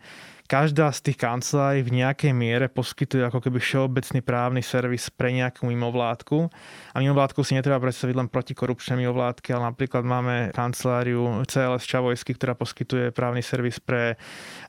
každá 0.49 0.89
z 0.89 1.05
tých 1.05 1.21
kancelárií 1.21 1.85
v 1.85 2.01
nejakej 2.01 2.33
miere 2.33 2.65
poskytuje 2.65 3.21
ako 3.21 3.37
keby 3.37 3.61
všeobecný 3.61 4.25
právny 4.25 4.65
servis 4.65 5.13
pre 5.13 5.29
nejakú 5.29 5.69
mimovládku. 5.69 6.49
A 6.91 6.97
mimovládku 6.97 7.45
si 7.45 7.53
netreba 7.53 7.77
predstaviť 7.77 8.17
len 8.17 8.27
protikorupčné 8.33 8.97
mimovládky, 8.97 9.53
ale 9.53 9.69
napríklad 9.69 10.01
máme 10.01 10.49
kanceláriu 10.49 11.45
CLS 11.45 11.85
Čavojsky, 11.85 12.33
ktorá 12.33 12.57
poskytuje 12.57 13.13
právny 13.13 13.45
servis 13.45 13.77
pre 13.77 14.17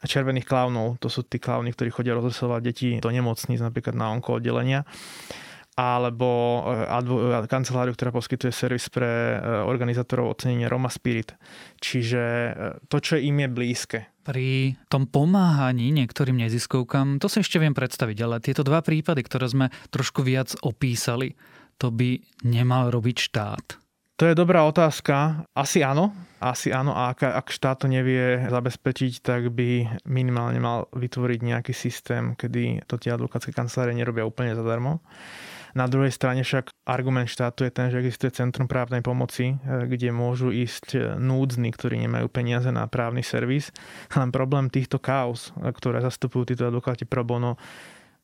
červených 0.05 0.45
klaunov. 0.45 1.01
To 1.01 1.09
sú 1.09 1.25
tí 1.25 1.41
klauny, 1.41 1.73
ktorí 1.73 1.89
chodia 1.89 2.13
rozhlasovať 2.13 2.61
deti 2.61 2.89
do 3.01 3.09
nemocníc, 3.09 3.65
napríklad 3.65 3.97
na 3.97 4.13
onko 4.13 4.37
oddelenia 4.37 4.85
alebo 5.81 6.29
eh, 6.69 7.49
kanceláriu, 7.49 7.97
ktorá 7.97 8.13
poskytuje 8.13 8.53
servis 8.53 8.93
pre 8.93 9.09
eh, 9.09 9.41
organizátorov 9.65 10.37
ocenenia 10.37 10.69
Roma 10.69 10.93
Spirit. 10.93 11.33
Čiže 11.81 12.23
eh, 12.23 12.53
to, 12.93 13.01
čo 13.01 13.17
im 13.17 13.41
je 13.41 13.49
blízke. 13.49 13.99
Pri 14.21 14.77
tom 14.93 15.09
pomáhaní 15.09 15.89
niektorým 15.97 16.37
neziskovkám, 16.45 17.17
to 17.17 17.33
si 17.33 17.41
ešte 17.41 17.57
viem 17.57 17.73
predstaviť, 17.73 18.19
ale 18.21 18.45
tieto 18.45 18.61
dva 18.61 18.85
prípady, 18.85 19.25
ktoré 19.25 19.49
sme 19.49 19.67
trošku 19.89 20.21
viac 20.21 20.53
opísali, 20.61 21.33
to 21.81 21.89
by 21.89 22.21
nemal 22.45 22.93
robiť 22.93 23.17
štát. 23.17 23.81
To 24.21 24.29
je 24.29 24.37
dobrá 24.37 24.69
otázka. 24.69 25.49
Asi 25.57 25.81
áno. 25.81 26.13
Asi 26.45 26.69
áno. 26.69 26.93
A 26.93 27.17
ak, 27.17 27.25
ak 27.25 27.49
štát 27.49 27.81
to 27.81 27.87
nevie 27.89 28.45
zabezpečiť, 28.53 29.25
tak 29.25 29.49
by 29.49 29.89
minimálne 30.05 30.61
mal 30.61 30.93
vytvoriť 30.93 31.41
nejaký 31.41 31.73
systém, 31.73 32.37
kedy 32.37 32.85
to 32.85 33.01
tie 33.01 33.17
advokátske 33.17 33.57
kancelárie 33.57 33.97
nerobia 33.97 34.29
úplne 34.29 34.53
zadarmo. 34.53 35.01
Na 35.75 35.87
druhej 35.87 36.11
strane 36.11 36.43
však 36.43 36.75
argument 36.87 37.31
štátu 37.31 37.67
je 37.67 37.73
ten, 37.73 37.89
že 37.91 38.03
existuje 38.03 38.35
Centrum 38.35 38.67
právnej 38.67 39.03
pomoci, 39.05 39.55
e, 39.55 39.87
kde 39.87 40.11
môžu 40.11 40.51
ísť 40.51 40.87
e, 40.95 40.99
núdzni, 41.19 41.71
ktorí 41.71 41.99
nemajú 42.07 42.27
peniaze 42.27 42.71
na 42.75 42.87
právny 42.91 43.23
servis. 43.23 43.71
Len 44.15 44.35
problém 44.35 44.67
týchto 44.67 44.99
kaos, 44.99 45.55
e, 45.55 45.71
ktoré 45.71 46.03
zastupujú 46.03 46.51
títo 46.51 46.67
advokáti 46.67 47.07
pro 47.07 47.23
bono, 47.23 47.55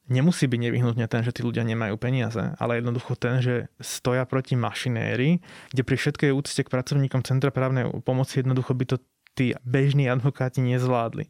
nemusí 0.07 0.47
byť 0.47 0.61
nevyhnutne 0.71 1.07
ten, 1.11 1.23
že 1.26 1.35
tí 1.35 1.43
ľudia 1.43 1.67
nemajú 1.67 1.99
peniaze, 1.99 2.55
ale 2.59 2.79
jednoducho 2.79 3.19
ten, 3.19 3.43
že 3.43 3.71
stoja 3.83 4.23
proti 4.26 4.55
mašinérii, 4.55 5.43
kde 5.75 5.83
pri 5.83 5.97
všetkej 5.99 6.31
úcte 6.31 6.62
k 6.62 6.73
pracovníkom 6.73 7.26
Centra 7.26 7.50
právnej 7.50 7.91
pomoci 8.07 8.43
jednoducho 8.43 8.75
by 8.75 8.85
to 8.87 8.97
tí 9.37 9.53
bežní 9.67 10.09
advokáti 10.09 10.65
nezvládli. 10.65 11.29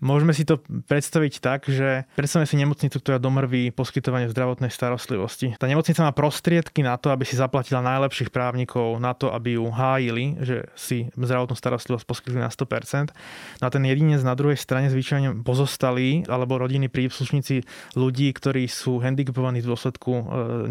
Môžeme 0.00 0.32
si 0.32 0.48
to 0.48 0.64
predstaviť 0.88 1.44
tak, 1.44 1.68
že 1.68 2.08
predstavme 2.16 2.48
si 2.48 2.56
nemocnicu, 2.56 2.96
ktorá 3.04 3.20
domrví 3.20 3.68
poskytovanie 3.68 4.32
zdravotnej 4.32 4.72
starostlivosti. 4.72 5.60
Tá 5.60 5.68
nemocnica 5.68 6.00
má 6.00 6.16
prostriedky 6.16 6.80
na 6.80 6.96
to, 6.96 7.12
aby 7.12 7.28
si 7.28 7.36
zaplatila 7.36 7.84
najlepších 7.84 8.32
právnikov 8.32 8.96
na 8.96 9.12
to, 9.12 9.28
aby 9.28 9.60
ju 9.60 9.68
hájili, 9.68 10.40
že 10.40 10.72
si 10.72 11.12
zdravotnú 11.12 11.52
starostlivosť 11.52 12.08
poskytli 12.08 12.40
na 12.40 12.48
100%. 12.48 13.12
No 13.60 13.64
a 13.68 13.70
ten 13.70 13.84
jedinec 13.84 14.24
na 14.24 14.32
druhej 14.32 14.56
strane 14.56 14.88
zvyčajne 14.88 15.44
pozostalí 15.44 16.24
alebo 16.32 16.56
rodiny 16.56 16.88
príslušníci 16.88 17.68
ľudí, 17.92 18.32
ktorí 18.32 18.64
sú 18.72 19.04
handicapovaní 19.04 19.60
v 19.60 19.68
dôsledku 19.68 20.10
e, 20.16 20.22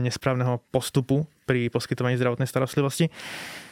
nesprávneho 0.09 0.57
postupu 0.73 1.29
pri 1.49 1.73
poskytovaní 1.73 2.13
zdravotnej 2.21 2.45
starostlivosti 2.45 3.09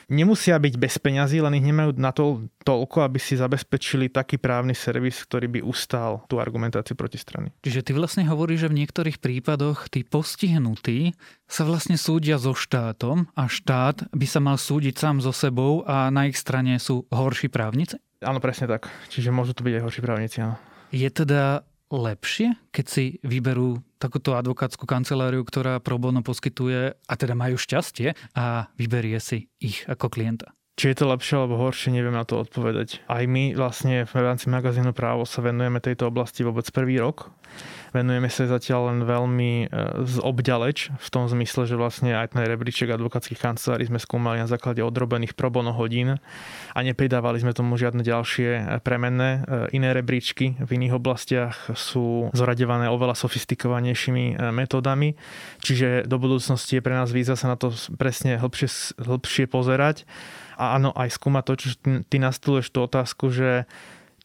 nemusia 0.07 0.55
byť 0.55 0.73
bez 0.79 0.95
peňazí, 0.97 1.43
len 1.43 1.59
ich 1.59 1.67
nemajú 1.67 1.99
na 1.99 2.15
to 2.15 2.47
toľko, 2.63 3.03
aby 3.03 3.19
si 3.19 3.35
zabezpečili 3.35 4.07
taký 4.07 4.39
právny 4.39 4.71
servis, 4.71 5.19
ktorý 5.27 5.51
by 5.51 5.59
ustal 5.61 6.23
tú 6.31 6.39
argumentáciu 6.39 6.95
proti 6.95 7.19
strany. 7.19 7.51
Čiže 7.61 7.83
ty 7.83 7.91
vlastne 7.91 8.23
hovoríš, 8.25 8.67
že 8.67 8.71
v 8.71 8.79
niektorých 8.83 9.19
prípadoch 9.19 9.91
tí 9.91 10.07
postihnutí 10.07 11.13
sa 11.45 11.67
vlastne 11.67 11.99
súdia 11.99 12.39
so 12.39 12.55
štátom 12.55 13.27
a 13.35 13.51
štát 13.51 14.07
by 14.15 14.27
sa 14.27 14.39
mal 14.39 14.55
súdiť 14.55 14.95
sám 14.95 15.19
so 15.19 15.35
sebou 15.35 15.83
a 15.83 16.07
na 16.07 16.31
ich 16.31 16.39
strane 16.39 16.79
sú 16.79 17.03
horší 17.11 17.51
právnici? 17.51 17.99
Áno, 18.23 18.41
presne 18.41 18.65
tak. 18.65 18.89
Čiže 19.13 19.29
môžu 19.29 19.53
to 19.53 19.61
byť 19.61 19.73
aj 19.77 19.83
horší 19.83 20.01
právnici, 20.01 20.37
áno. 20.41 20.57
Je 20.89 21.05
teda 21.11 21.67
lepšie, 21.91 22.55
keď 22.71 22.85
si 22.87 23.05
vyberú 23.23 23.83
takúto 23.97 24.37
advokátsku 24.37 24.85
kanceláriu, 24.85 25.41
ktorá 25.43 25.81
pro 25.81 25.97
bono 25.97 26.21
poskytuje 26.21 26.95
a 26.95 27.13
teda 27.17 27.33
majú 27.33 27.57
šťastie 27.57 28.13
a 28.37 28.69
vyberie 28.77 29.17
si 29.21 29.49
ich 29.57 29.83
ako 29.89 30.13
klienta? 30.13 30.53
Či 30.77 30.93
je 30.93 30.97
to 31.01 31.09
lepšie 31.09 31.41
alebo 31.41 31.57
horšie, 31.57 31.89
neviem 31.89 32.13
na 32.13 32.21
to 32.21 32.37
odpovedať. 32.37 33.01
Aj 33.09 33.25
my 33.25 33.57
vlastne 33.57 34.05
v 34.05 34.13
rámci 34.13 34.45
magazínu 34.45 34.93
Právo 34.93 35.25
sa 35.25 35.41
venujeme 35.41 35.81
tejto 35.81 36.13
oblasti 36.13 36.45
vôbec 36.45 36.69
prvý 36.69 37.01
rok. 37.01 37.33
Venujeme 37.97 38.29
sa 38.29 38.45
zatiaľ 38.45 38.93
len 38.93 38.99
veľmi 39.01 39.51
e, 39.65 39.67
z 40.05 40.21
obďaleč, 40.21 40.93
v 40.93 41.09
tom 41.09 41.25
zmysle, 41.25 41.65
že 41.65 41.73
vlastne 41.81 42.13
aj 42.13 42.37
ten 42.37 42.45
rebríček 42.45 42.93
advokátskych 42.93 43.41
kancelárií 43.41 43.89
sme 43.89 43.97
skúmali 43.97 44.37
na 44.37 44.45
základe 44.45 44.85
odrobených 44.85 45.33
pro 45.33 45.49
bono 45.49 45.73
hodín 45.73 46.21
a 46.77 46.79
nepridávali 46.85 47.41
sme 47.41 47.57
tomu 47.57 47.73
žiadne 47.73 48.05
ďalšie 48.05 48.49
e, 48.53 48.61
premenné. 48.85 49.41
E, 49.49 49.81
iné 49.81 49.97
rebríčky 49.97 50.61
v 50.61 50.69
iných 50.77 50.93
oblastiach 50.93 51.73
sú 51.73 52.29
zoradevané 52.37 52.85
oveľa 52.93 53.17
sofistikovanejšími 53.17 54.53
metódami, 54.53 55.17
čiže 55.65 56.05
do 56.05 56.21
budúcnosti 56.21 56.77
je 56.77 56.85
pre 56.85 56.93
nás 56.93 57.09
výzva 57.09 57.33
sa 57.33 57.49
na 57.49 57.57
to 57.57 57.73
presne 57.97 58.37
hĺbšie, 58.37 59.01
hĺbšie 59.01 59.49
pozerať 59.49 60.05
a 60.57 60.75
áno, 60.75 60.89
aj 60.97 61.13
skúmať 61.13 61.43
to, 61.45 61.53
čo 61.55 61.67
ty 62.09 62.17
nastoluješ 62.17 62.73
tú 62.73 62.83
otázku, 62.83 63.29
že 63.29 63.69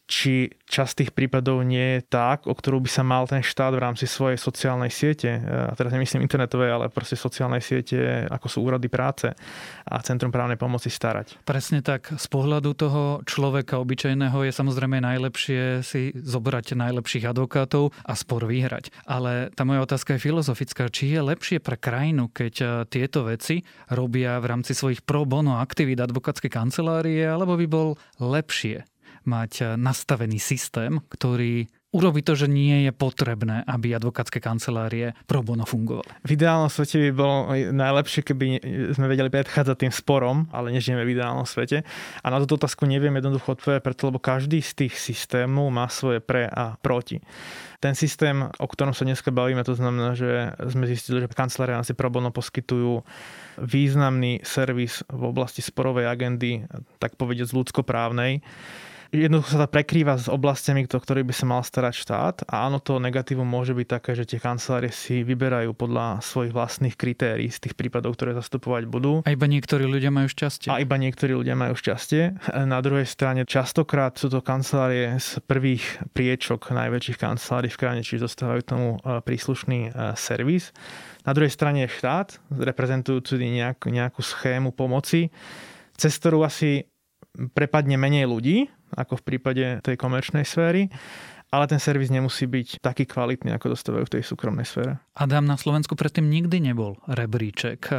či 0.03 0.51
časť 0.67 0.93
tých 0.99 1.11
prípadov 1.15 1.63
nie 1.63 1.99
je 1.99 2.01
tak, 2.05 2.45
o 2.49 2.53
ktorú 2.53 2.83
by 2.83 2.89
sa 2.91 3.03
mal 3.07 3.23
ten 3.23 3.39
štát 3.39 3.71
v 3.71 3.83
rámci 3.83 4.05
svojej 4.09 4.35
sociálnej 4.35 4.91
siete, 4.91 5.39
a 5.39 5.71
teraz 5.77 5.95
nemyslím 5.95 6.25
internetovej, 6.25 6.69
ale 6.75 6.85
proste 6.91 7.15
sociálnej 7.15 7.63
siete, 7.63 8.27
ako 8.27 8.47
sú 8.51 8.57
úrady 8.67 8.91
práce 8.91 9.31
a 9.87 9.95
Centrum 10.03 10.33
právnej 10.33 10.59
pomoci 10.59 10.91
starať. 10.91 11.39
Presne 11.47 11.79
tak. 11.79 12.11
Z 12.13 12.27
pohľadu 12.27 12.75
toho 12.75 13.03
človeka 13.23 13.79
obyčajného 13.79 14.43
je 14.43 14.51
samozrejme 14.51 14.99
najlepšie 14.99 15.85
si 15.85 16.11
zobrať 16.13 16.75
najlepších 16.75 17.25
advokátov 17.29 17.95
a 18.03 18.13
spor 18.17 18.43
vyhrať. 18.43 18.91
Ale 19.07 19.53
tá 19.55 19.63
moja 19.63 19.85
otázka 19.85 20.17
je 20.17 20.25
filozofická. 20.25 20.91
Či 20.91 21.15
je 21.15 21.21
lepšie 21.23 21.57
pre 21.63 21.79
krajinu, 21.79 22.27
keď 22.29 22.53
eh, 22.59 22.69
tieto 22.89 23.25
veci 23.27 23.63
robia 23.91 24.37
v 24.43 24.45
rámci 24.51 24.75
svojich 24.75 25.05
pro 25.05 25.23
bono 25.23 25.57
aktivít 25.57 26.03
advokátskej 26.03 26.51
kancelárie, 26.51 27.23
alebo 27.23 27.55
by 27.55 27.67
bol 27.69 27.89
lepšie 28.19 28.83
mať 29.25 29.51
eh, 29.61 29.67
nastavený 29.75 30.37
systém, 30.37 30.99
ktorý 31.09 31.67
urobi 31.93 32.25
to, 32.25 32.33
že 32.33 32.49
nie 32.49 32.89
je 32.89 32.91
potrebné, 32.91 33.61
aby 33.69 33.93
advokátske 33.93 34.41
kancelárie 34.41 35.13
pro 35.29 35.45
bono 35.45 35.63
fungovali. 35.63 36.25
V 36.25 36.33
ideálnom 36.33 36.67
svete 36.67 36.97
by 36.97 37.09
bolo 37.13 37.37
najlepšie, 37.53 38.21
keby 38.25 38.45
sme 38.97 39.05
vedeli 39.05 39.29
predchádzať 39.29 39.77
tým 39.77 39.93
sporom, 39.93 40.49
ale 40.49 40.73
nežijeme 40.73 41.05
v 41.05 41.13
ideálnom 41.13 41.45
svete. 41.45 41.85
A 42.25 42.27
na 42.33 42.41
túto 42.41 42.57
otázku 42.57 42.89
neviem 42.89 43.13
jednoducho 43.13 43.53
odpovedať, 43.53 43.85
preto 43.85 44.09
lebo 44.09 44.17
každý 44.17 44.65
z 44.65 44.85
tých 44.85 44.97
systémov 44.97 45.69
má 45.69 45.85
svoje 45.85 46.17
pre 46.17 46.49
a 46.49 46.73
proti. 46.81 47.21
Ten 47.77 47.93
systém, 47.93 48.41
o 48.41 48.65
ktorom 48.65 48.97
sa 48.97 49.05
dneska 49.05 49.29
bavíme, 49.29 49.61
to 49.61 49.77
znamená, 49.77 50.17
že 50.17 50.55
sme 50.71 50.89
zistili, 50.89 51.21
že 51.21 51.29
kancelárie 51.29 51.77
nás 51.77 51.91
pro 51.93 52.09
bono 52.09 52.33
poskytujú 52.33 53.05
významný 53.59 54.41
servis 54.41 55.05
v 55.13 55.29
oblasti 55.29 55.61
sporovej 55.61 56.09
agendy, 56.09 56.65
tak 56.97 57.19
povedať 57.19 57.53
z 57.53 57.55
ľudskoprávnej 57.59 58.41
jednoducho 59.13 59.53
sa 59.53 59.63
to 59.63 59.69
prekrýva 59.69 60.17
s 60.17 60.25
oblastiami, 60.25 60.89
to, 60.89 60.97
ktorý 60.97 61.21
by 61.21 61.33
sa 61.37 61.45
mal 61.45 61.61
starať 61.61 61.93
štát 61.93 62.35
a 62.49 62.65
áno, 62.65 62.81
to 62.81 62.97
negatívum 62.97 63.45
môže 63.45 63.77
byť 63.77 63.87
také, 63.87 64.17
že 64.17 64.25
tie 64.25 64.41
kancelárie 64.41 64.89
si 64.89 65.21
vyberajú 65.21 65.77
podľa 65.77 66.25
svojich 66.25 66.49
vlastných 66.49 66.97
kritérií 66.97 67.53
z 67.53 67.69
tých 67.69 67.77
prípadov, 67.77 68.17
ktoré 68.17 68.33
zastupovať 68.33 68.89
budú. 68.89 69.21
A 69.23 69.29
iba 69.29 69.45
niektorí 69.45 69.85
ľudia 69.85 70.09
majú 70.09 70.25
šťastie. 70.25 70.73
A 70.73 70.81
iba 70.81 70.97
niektorí 70.97 71.37
ľudia 71.37 71.53
majú 71.53 71.77
šťastie. 71.77 72.51
Na 72.65 72.81
druhej 72.81 73.05
strane 73.05 73.45
častokrát 73.45 74.17
sú 74.17 74.33
to 74.33 74.41
kancelárie 74.41 75.21
z 75.21 75.37
prvých 75.45 75.85
priečok 76.17 76.73
najväčších 76.73 77.21
kancelárií 77.21 77.69
v 77.69 77.79
krajine, 77.79 78.01
čiže 78.01 78.25
dostávajú 78.25 78.61
tomu 78.65 78.87
e, 78.97 79.21
príslušný 79.21 79.79
e, 79.87 80.17
servis. 80.17 80.73
Na 81.23 81.37
druhej 81.37 81.53
strane 81.53 81.85
je 81.85 81.93
štát, 81.93 82.41
reprezentujúci 82.49 83.37
nejakú, 83.37 83.93
nejakú 83.93 84.25
schému 84.25 84.73
pomoci, 84.73 85.29
cez 85.93 86.17
ktorú 86.17 86.41
asi 86.41 86.89
prepadne 87.53 87.97
menej 87.97 88.29
ľudí, 88.29 88.69
ako 88.95 89.19
v 89.19 89.25
prípade 89.25 89.65
tej 89.83 89.95
komerčnej 89.99 90.45
sféry, 90.47 90.89
ale 91.53 91.69
ten 91.69 91.77
servis 91.77 92.09
nemusí 92.09 92.49
byť 92.49 92.81
taký 92.81 93.05
kvalitný, 93.05 93.53
ako 93.53 93.77
dostávajú 93.77 94.09
v 94.09 94.13
tej 94.19 94.23
súkromnej 94.25 94.65
sfére. 94.65 94.97
Adam, 95.13 95.45
na 95.45 95.53
Slovensku 95.53 95.93
predtým 95.93 96.25
nikdy 96.25 96.57
nebol 96.57 96.97
rebríček 97.05 97.93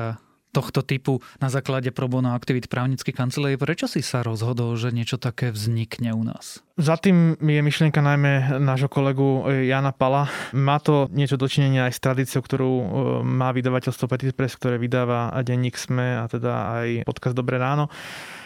tohto 0.55 0.87
typu 0.87 1.19
na 1.43 1.51
základe 1.51 1.91
pro 1.91 2.07
bono 2.07 2.31
aktivít 2.31 2.71
právnickej 2.71 3.11
kancelárie. 3.11 3.59
Prečo 3.59 3.91
si 3.91 4.07
sa 4.07 4.23
rozhodol, 4.23 4.79
že 4.79 4.95
niečo 4.95 5.19
také 5.19 5.51
vznikne 5.51 6.15
u 6.15 6.23
nás? 6.23 6.63
Za 6.79 6.95
tým 6.95 7.35
je 7.43 7.61
myšlienka 7.63 7.99
najmä 7.99 8.63
nášho 8.63 8.87
kolegu 8.87 9.51
Jana 9.51 9.91
Pala. 9.91 10.31
Má 10.55 10.79
to 10.79 11.11
niečo 11.11 11.35
dočinenia 11.35 11.91
aj 11.91 11.99
s 11.99 12.03
tradíciou, 12.03 12.41
ktorú 12.47 12.71
e, 12.71 12.87
má 13.27 13.51
vydavateľstvo 13.51 14.07
Petit 14.07 14.31
Press, 14.31 14.55
ktoré 14.55 14.79
vydáva 14.79 15.35
denník 15.43 15.75
SME 15.75 16.23
a 16.23 16.25
teda 16.31 16.53
aj 16.79 16.89
podcast 17.03 17.35
Dobré 17.35 17.59
ráno 17.59 17.91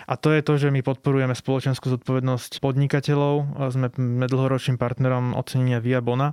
A 0.08 0.16
to 0.16 0.32
je 0.32 0.40
to, 0.40 0.56
že 0.56 0.72
my 0.72 0.80
podporujeme 0.80 1.36
spoločenskú 1.36 1.92
zodpovednosť 1.92 2.64
podnikateľov. 2.64 3.60
Sme 3.68 3.92
dlhoročným 4.24 4.80
partnerom 4.80 5.36
ocenenia 5.36 5.84
Via 5.84 6.00
Bona 6.00 6.32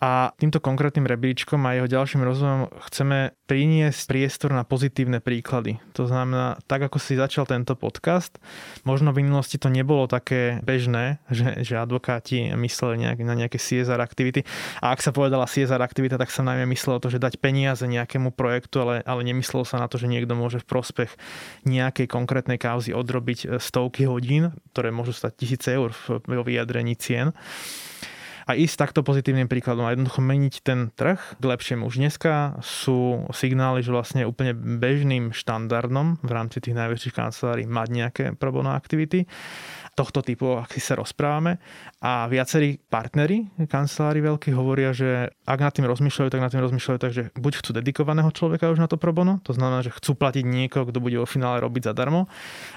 a 0.00 0.32
týmto 0.40 0.64
konkrétnym 0.64 1.04
rebríčkom 1.04 1.60
a 1.68 1.76
jeho 1.76 1.84
ďalším 1.84 2.24
rozvojom 2.24 2.72
chceme 2.88 3.36
priniesť 3.44 4.08
priestor 4.08 4.56
na 4.56 4.64
pozitívne 4.64 5.20
príklady. 5.20 5.76
To 5.92 6.08
znamená, 6.08 6.56
tak 6.64 6.88
ako 6.88 6.96
si 6.96 7.20
začal 7.20 7.44
tento 7.44 7.76
podcast, 7.76 8.40
možno 8.88 9.12
v 9.12 9.20
minulosti 9.20 9.60
to 9.60 9.68
nebolo 9.68 10.08
také 10.08 10.64
bežné, 10.64 11.20
že, 11.28 11.60
že 11.68 11.76
advokáti 11.76 12.48
mysleli 12.56 13.04
nejak, 13.04 13.20
na 13.28 13.36
nejaké 13.36 13.60
CSR 13.60 14.00
aktivity. 14.00 14.48
A 14.80 14.96
ak 14.96 15.04
sa 15.04 15.12
povedala 15.12 15.44
CSR 15.44 15.84
aktivita, 15.84 16.16
tak 16.16 16.32
sa 16.32 16.40
najmä 16.48 16.64
myslelo 16.72 16.96
to, 16.96 17.12
že 17.12 17.20
dať 17.20 17.36
peniaze 17.36 17.84
nejakému 17.84 18.32
projektu, 18.32 18.80
ale, 18.80 19.04
ale 19.04 19.20
nemyslelo 19.20 19.68
sa 19.68 19.76
na 19.76 19.84
to, 19.84 20.00
že 20.00 20.08
niekto 20.08 20.32
môže 20.32 20.64
v 20.64 20.70
prospech 20.70 21.12
nejakej 21.68 22.08
konkrétnej 22.08 22.56
kauzy 22.56 22.89
odrobiť 22.92 23.60
stovky 23.62 24.06
hodín, 24.06 24.54
ktoré 24.74 24.90
môžu 24.90 25.14
stať 25.14 25.32
tisíce 25.44 25.68
eur 25.70 25.94
vo 26.08 26.42
vyjadrení 26.42 26.94
cien 26.98 27.32
a 28.50 28.58
ísť 28.58 28.82
takto 28.82 29.06
pozitívnym 29.06 29.46
príkladom 29.46 29.86
a 29.86 29.94
jednoducho 29.94 30.18
meniť 30.18 30.54
ten 30.66 30.90
trh 30.90 31.38
k 31.38 31.44
lepšiemu. 31.46 31.86
Už 31.86 32.02
dneska 32.02 32.58
sú 32.58 33.30
signály, 33.30 33.86
že 33.86 33.94
vlastne 33.94 34.26
úplne 34.26 34.58
bežným 34.58 35.30
štandardom 35.30 36.18
v 36.18 36.30
rámci 36.34 36.58
tých 36.58 36.74
najväčších 36.74 37.14
kancelárií 37.14 37.70
mať 37.70 37.88
nejaké 37.94 38.24
pro 38.34 38.50
bono 38.50 38.74
aktivity 38.74 39.30
tohto 39.94 40.24
typu, 40.24 40.56
ak 40.56 40.72
si 40.72 40.80
sa 40.80 40.96
rozprávame. 40.96 41.62
A 42.00 42.24
viacerí 42.26 42.80
partnery 42.80 43.52
kancelári 43.68 44.24
veľkí 44.24 44.50
hovoria, 44.56 44.96
že 44.96 45.28
ak 45.44 45.60
nad 45.60 45.74
tým 45.74 45.86
rozmýšľajú, 45.86 46.28
tak 46.32 46.40
nad 46.40 46.48
tým 46.48 46.64
rozmýšľajú 46.64 46.98
tak, 46.98 47.12
že 47.12 47.22
buď 47.36 47.52
chcú 47.60 47.70
dedikovaného 47.76 48.30
človeka 48.32 48.72
už 48.72 48.80
na 48.80 48.88
to 48.88 48.96
pro 48.96 49.12
bono, 49.12 49.44
to 49.44 49.52
znamená, 49.52 49.84
že 49.84 49.92
chcú 49.92 50.16
platiť 50.16 50.42
niekoho, 50.46 50.88
kto 50.88 50.98
bude 51.02 51.20
vo 51.20 51.28
finále 51.28 51.60
robiť 51.60 51.92
zadarmo, 51.92 52.26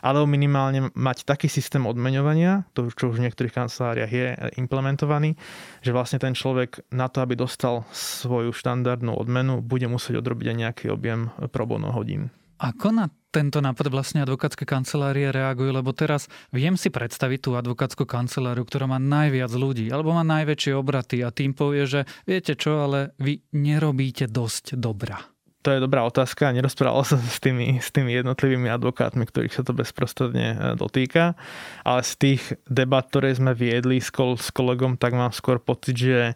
alebo 0.04 0.28
minimálne 0.28 0.92
mať 0.94 1.24
taký 1.24 1.48
systém 1.48 1.88
odmeňovania, 1.88 2.68
to 2.76 2.92
čo 2.92 3.14
už 3.14 3.24
v 3.24 3.30
niektorých 3.30 3.56
kanceláriách 3.56 4.12
je 4.12 4.28
implementovaný, 4.60 5.40
že 5.82 5.96
vlastne 5.96 6.20
ten 6.22 6.34
človek 6.34 6.86
na 6.94 7.08
to, 7.08 7.24
aby 7.24 7.38
dostal 7.38 7.88
svoju 7.94 8.54
štandardnú 8.54 9.16
odmenu, 9.16 9.60
bude 9.64 9.88
musieť 9.90 10.22
odrobiť 10.22 10.54
aj 10.54 10.58
nejaký 10.58 10.86
objem 10.92 11.34
pro 11.50 11.64
bono 11.66 11.92
hodín. 11.92 12.30
Ako 12.64 12.96
na 12.96 13.12
tento 13.34 13.60
nápad 13.60 13.90
vlastne 13.90 14.22
advokátske 14.22 14.64
kancelárie 14.64 15.34
reagujú, 15.34 15.74
lebo 15.74 15.90
teraz 15.92 16.30
viem 16.54 16.78
si 16.78 16.94
predstaviť 16.94 17.40
tú 17.42 17.52
advokátsku 17.58 18.06
kanceláriu, 18.06 18.62
ktorá 18.62 18.86
má 18.86 19.02
najviac 19.02 19.50
ľudí, 19.52 19.90
alebo 19.90 20.14
má 20.14 20.22
najväčšie 20.22 20.78
obraty 20.78 21.26
a 21.26 21.34
tým 21.34 21.58
povie, 21.58 21.90
že 21.90 22.02
viete 22.30 22.54
čo, 22.54 22.86
ale 22.86 23.18
vy 23.18 23.42
nerobíte 23.58 24.30
dosť 24.30 24.78
dobrá. 24.78 25.33
To 25.64 25.72
je 25.72 25.80
dobrá 25.80 26.04
otázka. 26.04 26.52
Nerozprával 26.52 27.08
som 27.08 27.20
s 27.24 27.40
tými, 27.40 27.80
s 27.80 27.88
tými 27.96 28.12
jednotlivými 28.20 28.68
advokátmi, 28.68 29.24
ktorých 29.24 29.56
sa 29.56 29.64
to 29.64 29.72
bezprostredne 29.72 30.48
e, 30.52 30.58
dotýka. 30.76 31.40
Ale 31.88 32.04
z 32.04 32.14
tých 32.20 32.42
debat, 32.68 33.08
ktoré 33.08 33.32
sme 33.32 33.56
viedli 33.56 34.04
s, 34.04 34.12
kol, 34.12 34.36
s 34.36 34.52
kolegom, 34.52 35.00
tak 35.00 35.16
mám 35.16 35.32
skôr 35.32 35.64
pocit, 35.64 35.96
že 35.96 36.36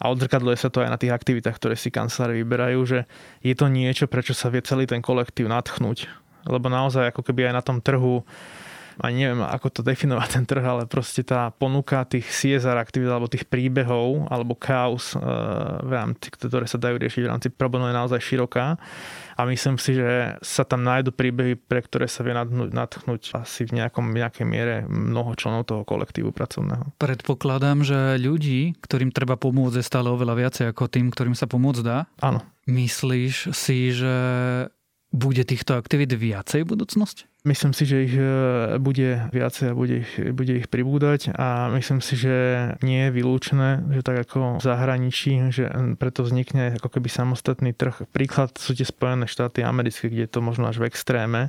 a 0.00 0.08
odzrkadluje 0.08 0.56
sa 0.56 0.72
to 0.72 0.80
aj 0.80 0.88
na 0.88 0.96
tých 0.96 1.12
aktivitách, 1.12 1.60
ktoré 1.60 1.76
si 1.76 1.92
kancelári 1.92 2.40
vyberajú, 2.40 2.80
že 2.88 2.98
je 3.44 3.52
to 3.52 3.68
niečo, 3.68 4.08
prečo 4.08 4.32
sa 4.32 4.48
vie 4.48 4.64
celý 4.64 4.88
ten 4.88 5.04
kolektív 5.04 5.52
natchnúť. 5.52 6.08
Lebo 6.48 6.72
naozaj 6.72 7.12
ako 7.12 7.20
keby 7.20 7.52
aj 7.52 7.54
na 7.60 7.62
tom 7.62 7.84
trhu 7.84 8.24
ani 9.00 9.26
neviem, 9.26 9.42
ako 9.42 9.68
to 9.68 9.80
definovať 9.80 10.28
ten 10.36 10.44
trh, 10.44 10.64
ale 10.64 10.82
proste 10.84 11.24
tá 11.24 11.48
ponuka 11.50 12.04
tých 12.04 12.28
CSR 12.28 12.76
aktivít 12.76 13.08
alebo 13.08 13.32
tých 13.32 13.48
príbehov 13.48 14.28
alebo 14.28 14.52
kaos, 14.54 15.16
e, 15.16 15.20
v 15.84 15.90
rámci, 15.90 16.28
ktoré 16.28 16.68
sa 16.68 16.76
dajú 16.76 17.00
riešiť 17.00 17.22
v 17.24 17.30
rámci 17.32 17.48
problémov 17.48 17.90
je 17.90 17.96
naozaj 17.96 18.20
široká 18.20 18.76
a 19.40 19.48
myslím 19.48 19.80
si, 19.80 19.96
že 19.96 20.36
sa 20.44 20.68
tam 20.68 20.84
nájdu 20.84 21.16
príbehy, 21.16 21.56
pre 21.56 21.80
ktoré 21.80 22.04
sa 22.04 22.20
vie 22.20 22.36
nadchnúť 22.36 23.40
asi 23.40 23.64
v 23.64 23.80
nejakom, 23.80 24.12
nejakej 24.12 24.44
miere 24.44 24.84
mnoho 24.84 25.32
členov 25.32 25.64
toho 25.64 25.82
kolektívu 25.88 26.28
pracovného. 26.36 26.92
Predpokladám, 27.00 27.80
že 27.80 28.20
ľudí, 28.20 28.76
ktorým 28.84 29.08
treba 29.16 29.40
pomôcť, 29.40 29.80
je 29.80 29.88
stále 29.88 30.12
oveľa 30.12 30.34
viacej 30.36 30.64
ako 30.76 30.92
tým, 30.92 31.08
ktorým 31.08 31.32
sa 31.32 31.48
pomôcť 31.48 31.80
dá. 31.80 32.04
Áno. 32.20 32.44
Myslíš 32.68 33.56
si, 33.56 33.96
že 33.96 34.14
bude 35.10 35.42
týchto 35.42 35.74
aktivít 35.74 36.14
viacej 36.14 36.62
v 36.62 36.70
budúcnosti? 36.70 37.26
Myslím 37.40 37.72
si, 37.72 37.88
že 37.88 37.96
ich 38.04 38.14
e, 38.14 38.76
bude 38.76 39.32
viacej 39.32 39.72
a 39.72 39.74
bude 39.74 40.04
ich, 40.04 40.12
bude 40.36 40.60
ich 40.60 40.68
pribúdať 40.68 41.32
a 41.32 41.72
myslím 41.72 42.04
si, 42.04 42.14
že 42.20 42.34
nie 42.84 43.08
je 43.08 43.14
vylúčené, 43.16 43.80
že 43.96 44.04
tak 44.04 44.28
ako 44.28 44.60
v 44.60 44.64
zahraničí, 44.64 45.48
že 45.48 45.72
preto 45.96 46.20
vznikne 46.20 46.76
ako 46.76 47.00
keby 47.00 47.08
samostatný 47.08 47.72
trh. 47.72 48.04
Príklad 48.12 48.54
sú 48.60 48.76
tie 48.76 48.84
Spojené 48.84 49.24
štáty 49.24 49.64
americké, 49.64 50.12
kde 50.12 50.28
je 50.28 50.32
to 50.36 50.44
možno 50.44 50.68
až 50.68 50.84
v 50.84 50.92
extréme 50.92 51.48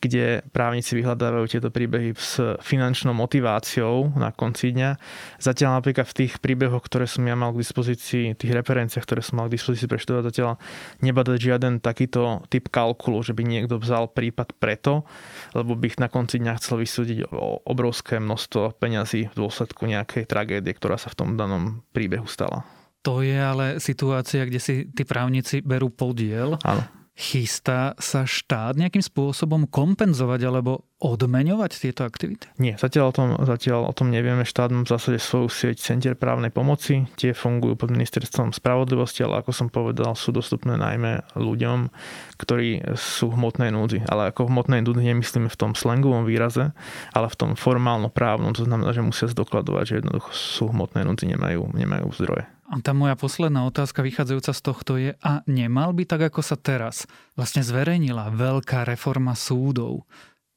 kde 0.00 0.40
právnici 0.56 0.96
vyhľadávajú 0.96 1.46
tieto 1.46 1.68
príbehy 1.68 2.16
s 2.16 2.40
finančnou 2.64 3.12
motiváciou 3.12 4.16
na 4.16 4.32
konci 4.32 4.72
dňa. 4.72 4.96
Zatiaľ 5.36 5.78
napríklad 5.78 6.08
v 6.08 6.16
tých 6.24 6.40
príbehoch, 6.40 6.80
ktoré 6.88 7.04
som 7.04 7.20
ja 7.28 7.36
mal 7.36 7.52
k 7.52 7.60
dispozícii, 7.60 8.32
tých 8.32 8.52
referenciách, 8.56 9.04
ktoré 9.04 9.20
som 9.20 9.44
mal 9.44 9.52
k 9.52 9.60
dispozícii 9.60 9.86
preštudovať, 9.92 10.24
zatiaľ 10.32 10.56
nebadať 11.04 11.36
žiaden 11.36 11.84
takýto 11.84 12.40
typ 12.48 12.72
kalkulu, 12.72 13.20
že 13.20 13.36
by 13.36 13.44
niekto 13.44 13.76
vzal 13.76 14.08
prípad 14.08 14.56
preto, 14.56 15.04
lebo 15.52 15.76
by 15.76 15.92
ich 15.92 16.00
na 16.00 16.08
konci 16.08 16.40
dňa 16.40 16.56
chcel 16.56 16.80
vysúdiť 16.80 17.28
o 17.36 17.60
obrovské 17.68 18.16
množstvo 18.16 18.80
peňazí 18.80 19.28
v 19.28 19.34
dôsledku 19.36 19.84
nejakej 19.84 20.24
tragédie, 20.24 20.72
ktorá 20.72 20.96
sa 20.96 21.12
v 21.12 21.18
tom 21.20 21.28
danom 21.36 21.84
príbehu 21.92 22.24
stala. 22.24 22.64
To 23.04 23.24
je 23.24 23.36
ale 23.36 23.80
situácia, 23.80 24.44
kde 24.44 24.60
si 24.60 24.74
tí 24.92 25.08
právnici 25.08 25.60
berú 25.64 25.88
podiel. 25.92 26.56
Áno 26.64 26.99
Chystá 27.20 27.92
sa 28.00 28.24
štát 28.24 28.80
nejakým 28.80 29.04
spôsobom 29.04 29.68
kompenzovať 29.68 30.40
alebo 30.40 30.88
odmeňovať 31.04 31.70
tieto 31.76 32.08
aktivity? 32.08 32.48
Nie, 32.56 32.80
zatiaľ 32.80 33.12
o 33.12 33.16
tom, 33.16 33.28
zatiaľ 33.44 33.92
o 33.92 33.96
tom 33.96 34.08
nevieme. 34.08 34.48
Štát 34.48 34.72
má 34.72 34.88
v 34.88 34.92
zásade 34.96 35.20
svoju 35.20 35.52
sieť 35.52 35.84
centier 35.84 36.16
právnej 36.16 36.48
pomoci. 36.48 37.04
Tie 37.20 37.36
fungujú 37.36 37.76
pod 37.76 37.92
ministerstvom 37.92 38.56
spravodlivosti, 38.56 39.20
ale 39.20 39.44
ako 39.44 39.52
som 39.52 39.68
povedal, 39.68 40.16
sú 40.16 40.32
dostupné 40.32 40.80
najmä 40.80 41.36
ľuďom, 41.36 41.92
ktorí 42.40 42.96
sú 42.96 43.28
v 43.28 43.36
hmotnej 43.36 43.68
núdzi. 43.68 44.08
Ale 44.08 44.32
ako 44.32 44.48
v 44.48 44.52
hmotnej 44.56 44.80
núdzi 44.80 45.12
nemyslíme 45.12 45.52
v 45.52 45.60
tom 45.60 45.76
slangovom 45.76 46.24
výraze, 46.24 46.72
ale 47.12 47.28
v 47.28 47.36
tom 47.36 47.52
formálno-právnom. 47.52 48.56
To 48.56 48.64
znamená, 48.64 48.96
že 48.96 49.04
musia 49.04 49.28
zdokladovať, 49.28 49.84
že 49.84 49.94
jednoducho 50.00 50.32
sú 50.32 50.72
v 50.72 50.80
hmotnej 50.80 51.04
núdzi, 51.04 51.36
nemajú, 51.36 51.68
nemajú 51.76 52.08
zdroje. 52.16 52.48
A 52.70 52.78
tá 52.78 52.94
moja 52.94 53.18
posledná 53.18 53.66
otázka 53.66 53.98
vychádzajúca 54.06 54.52
z 54.54 54.60
tohto 54.62 54.92
je, 54.94 55.18
a 55.18 55.42
nemal 55.50 55.90
by 55.90 56.06
tak, 56.06 56.30
ako 56.30 56.38
sa 56.38 56.54
teraz 56.54 57.02
vlastne 57.34 57.66
zverejnila 57.66 58.30
veľká 58.30 58.86
reforma 58.86 59.34
súdov, 59.34 60.06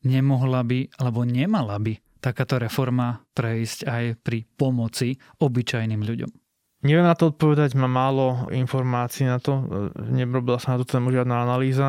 nemohla 0.05 0.61
by, 0.61 0.93
alebo 1.01 1.25
nemala 1.25 1.81
by 1.81 1.97
takáto 2.21 2.61
reforma 2.61 3.25
prejsť 3.33 3.79
aj 3.89 4.03
pri 4.21 4.45
pomoci 4.45 5.17
obyčajným 5.41 6.05
ľuďom? 6.05 6.31
Neviem 6.83 7.07
na 7.07 7.15
to 7.15 7.31
odpovedať, 7.31 7.79
mám 7.79 7.95
málo 7.95 8.51
informácií 8.51 9.23
na 9.23 9.39
to, 9.39 9.63
nerobila 9.97 10.59
sa 10.59 10.75
na 10.75 10.83
to 10.83 10.85
tému 10.85 11.15
žiadna 11.15 11.47
analýza, 11.47 11.87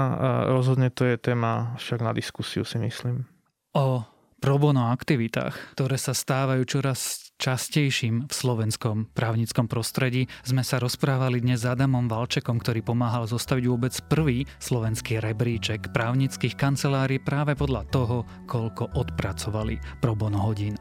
rozhodne 0.49 0.89
to 0.89 1.05
je 1.05 1.19
téma 1.19 1.75
však 1.83 2.01
na 2.01 2.15
diskusiu 2.15 2.63
si 2.63 2.79
myslím. 2.79 3.27
O 3.75 4.07
pro 4.39 4.57
bono 4.57 4.89
aktivitách, 4.95 5.75
ktoré 5.75 5.99
sa 5.99 6.15
stávajú 6.15 6.63
čoraz 6.63 7.24
častejším 7.39 8.31
v 8.31 8.33
slovenskom 8.33 9.11
právnickom 9.13 9.67
prostredí, 9.67 10.31
sme 10.47 10.63
sa 10.63 10.79
rozprávali 10.79 11.43
dnes 11.43 11.63
s 11.63 11.71
Adamom 11.71 12.07
Valčekom, 12.07 12.61
ktorý 12.63 12.81
pomáhal 12.87 13.27
zostaviť 13.27 13.65
vôbec 13.69 13.95
prvý 14.07 14.47
slovenský 14.63 15.19
rebríček 15.19 15.91
právnických 15.91 16.55
kancelárií 16.55 17.19
práve 17.21 17.59
podľa 17.59 17.83
toho, 17.91 18.29
koľko 18.47 18.95
odpracovali 18.95 19.79
pro 19.99 20.15
bono 20.15 20.41
hodín. 20.43 20.79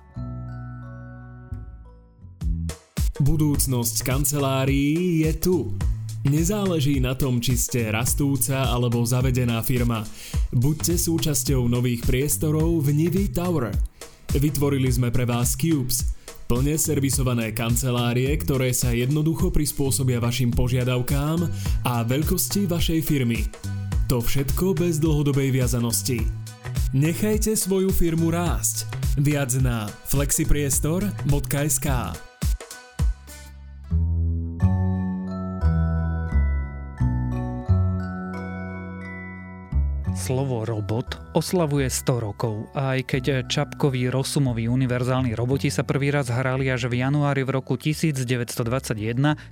Budúcnosť 3.21 4.01
kancelárií 4.01 5.21
je 5.21 5.31
tu. 5.37 5.57
Nezáleží 6.23 7.03
na 7.03 7.19
tom, 7.19 7.43
či 7.43 7.59
ste 7.59 7.91
rastúca 7.91 8.71
alebo 8.71 9.03
zavedená 9.03 9.59
firma. 9.59 10.07
Buďte 10.55 10.95
súčasťou 10.95 11.67
nových 11.67 12.07
priestorov 12.07 12.79
v 12.79 12.95
Nivy 12.95 13.27
Tower. 13.29 13.69
Vytvorili 14.31 14.87
sme 14.89 15.11
pre 15.11 15.27
vás 15.27 15.53
Cubes, 15.53 16.15
plne 16.45 16.75
servisované 16.75 17.55
kancelárie, 17.55 18.29
ktoré 18.37 18.75
sa 18.75 18.91
jednoducho 18.91 19.49
prispôsobia 19.49 20.19
vašim 20.19 20.51
požiadavkám 20.51 21.47
a 21.87 22.03
veľkosti 22.03 22.67
vašej 22.67 22.99
firmy. 23.03 23.47
To 24.11 24.19
všetko 24.19 24.75
bez 24.77 24.99
dlhodobej 24.99 25.55
viazanosti. 25.55 26.21
Nechajte 26.93 27.57
svoju 27.57 27.89
firmu 27.89 28.29
rásť. 28.29 28.85
Viac 29.17 29.55
na 29.61 29.89
flexipriestor.sk 30.09 31.87
slovo 40.23 40.63
robot 40.63 41.22
oslavuje 41.33 41.89
100 41.89 42.21
rokov. 42.21 42.69
Aj 42.77 43.01
keď 43.01 43.49
Čapkový 43.49 44.13
Rosumový 44.13 44.69
univerzálni 44.69 45.33
roboti 45.33 45.73
sa 45.73 45.81
prvý 45.81 46.13
raz 46.13 46.29
hrali 46.29 46.69
až 46.69 46.85
v 46.87 47.01
januári 47.01 47.41
v 47.41 47.57
roku 47.57 47.73
1921, 47.73 48.53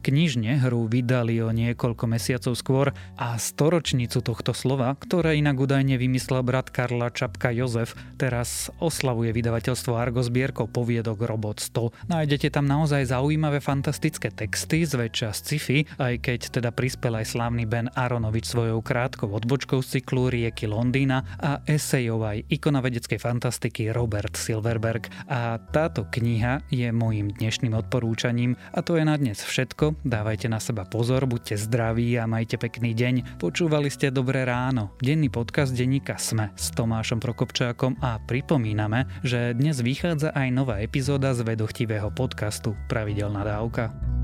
knižne 0.05 0.61
hru 0.61 0.85
vydali 0.85 1.41
o 1.41 1.49
niekoľko 1.49 2.05
mesiacov 2.05 2.53
skôr 2.53 2.93
a 3.17 3.33
storočnicu 3.41 4.21
tohto 4.21 4.53
slova, 4.53 4.93
ktoré 4.93 5.41
inak 5.41 5.57
údajne 5.57 5.97
vymyslel 5.97 6.45
brat 6.45 6.69
Karla 6.69 7.09
Čapka 7.09 7.49
Jozef, 7.49 7.97
teraz 8.21 8.69
oslavuje 8.77 9.33
vydavateľstvo 9.33 9.97
Argo 9.97 10.21
zbierkou 10.21 10.69
poviedok 10.69 11.25
Robot 11.25 11.65
100. 11.65 12.13
Nájdete 12.13 12.53
tam 12.53 12.69
naozaj 12.69 13.09
zaujímavé 13.09 13.57
fantastické 13.57 14.29
texty, 14.29 14.85
zväčša 14.85 15.33
sci-fi, 15.33 15.89
aj 15.97 16.21
keď 16.21 16.61
teda 16.61 16.69
prispel 16.69 17.17
aj 17.17 17.33
slávny 17.33 17.65
Ben 17.65 17.89
Aronovič 17.97 18.45
svojou 18.45 18.85
krátkou 18.85 19.33
odbočkou 19.33 19.81
z 19.81 19.97
cyklu 19.97 20.29
Rieky 20.29 20.69
Londýna 20.69 21.25
a 21.41 21.57
esejov 21.71 22.19
aj 22.27 22.38
ikona 22.51 22.84
vedeckej 22.84 23.15
fantastiky 23.15 23.88
Robert 23.95 24.36
Silverberg. 24.36 25.07
A 25.31 25.55
táto 25.71 26.03
kniha 26.12 26.67
je 26.67 26.91
môjim 26.91 27.31
dnešným 27.31 27.71
odporúčaním 27.71 28.60
a 28.75 28.84
to 28.84 28.99
je 28.99 29.03
na 29.07 29.15
dnes 29.15 29.39
všetko. 29.39 30.03
Dávajte 30.03 30.51
na 30.51 30.60
seba 30.60 30.84
pozor, 30.84 31.23
buďte 31.23 31.55
zdraví 31.63 32.19
a 32.19 32.27
majte 32.27 32.60
pekný 32.60 32.91
deň. 32.91 33.39
Počúvali 33.39 33.88
ste 33.88 34.12
Dobré 34.12 34.43
ráno, 34.43 34.93
denný 34.99 35.31
podcast 35.31 35.71
denníka 35.71 36.19
Sme 36.19 36.51
s 36.60 36.75
Tomášom 36.75 37.23
Prokopčákom 37.23 37.97
a 38.03 38.19
pripomíname, 38.19 39.07
že 39.23 39.55
dnes 39.55 39.79
vychádza 39.79 40.36
aj 40.36 40.47
nová 40.51 40.84
epizóda 40.84 41.31
z 41.31 41.47
vedochtivého 41.47 42.12
podcastu 42.12 42.75
Pravidelná 42.91 43.47
dávka. 43.47 44.20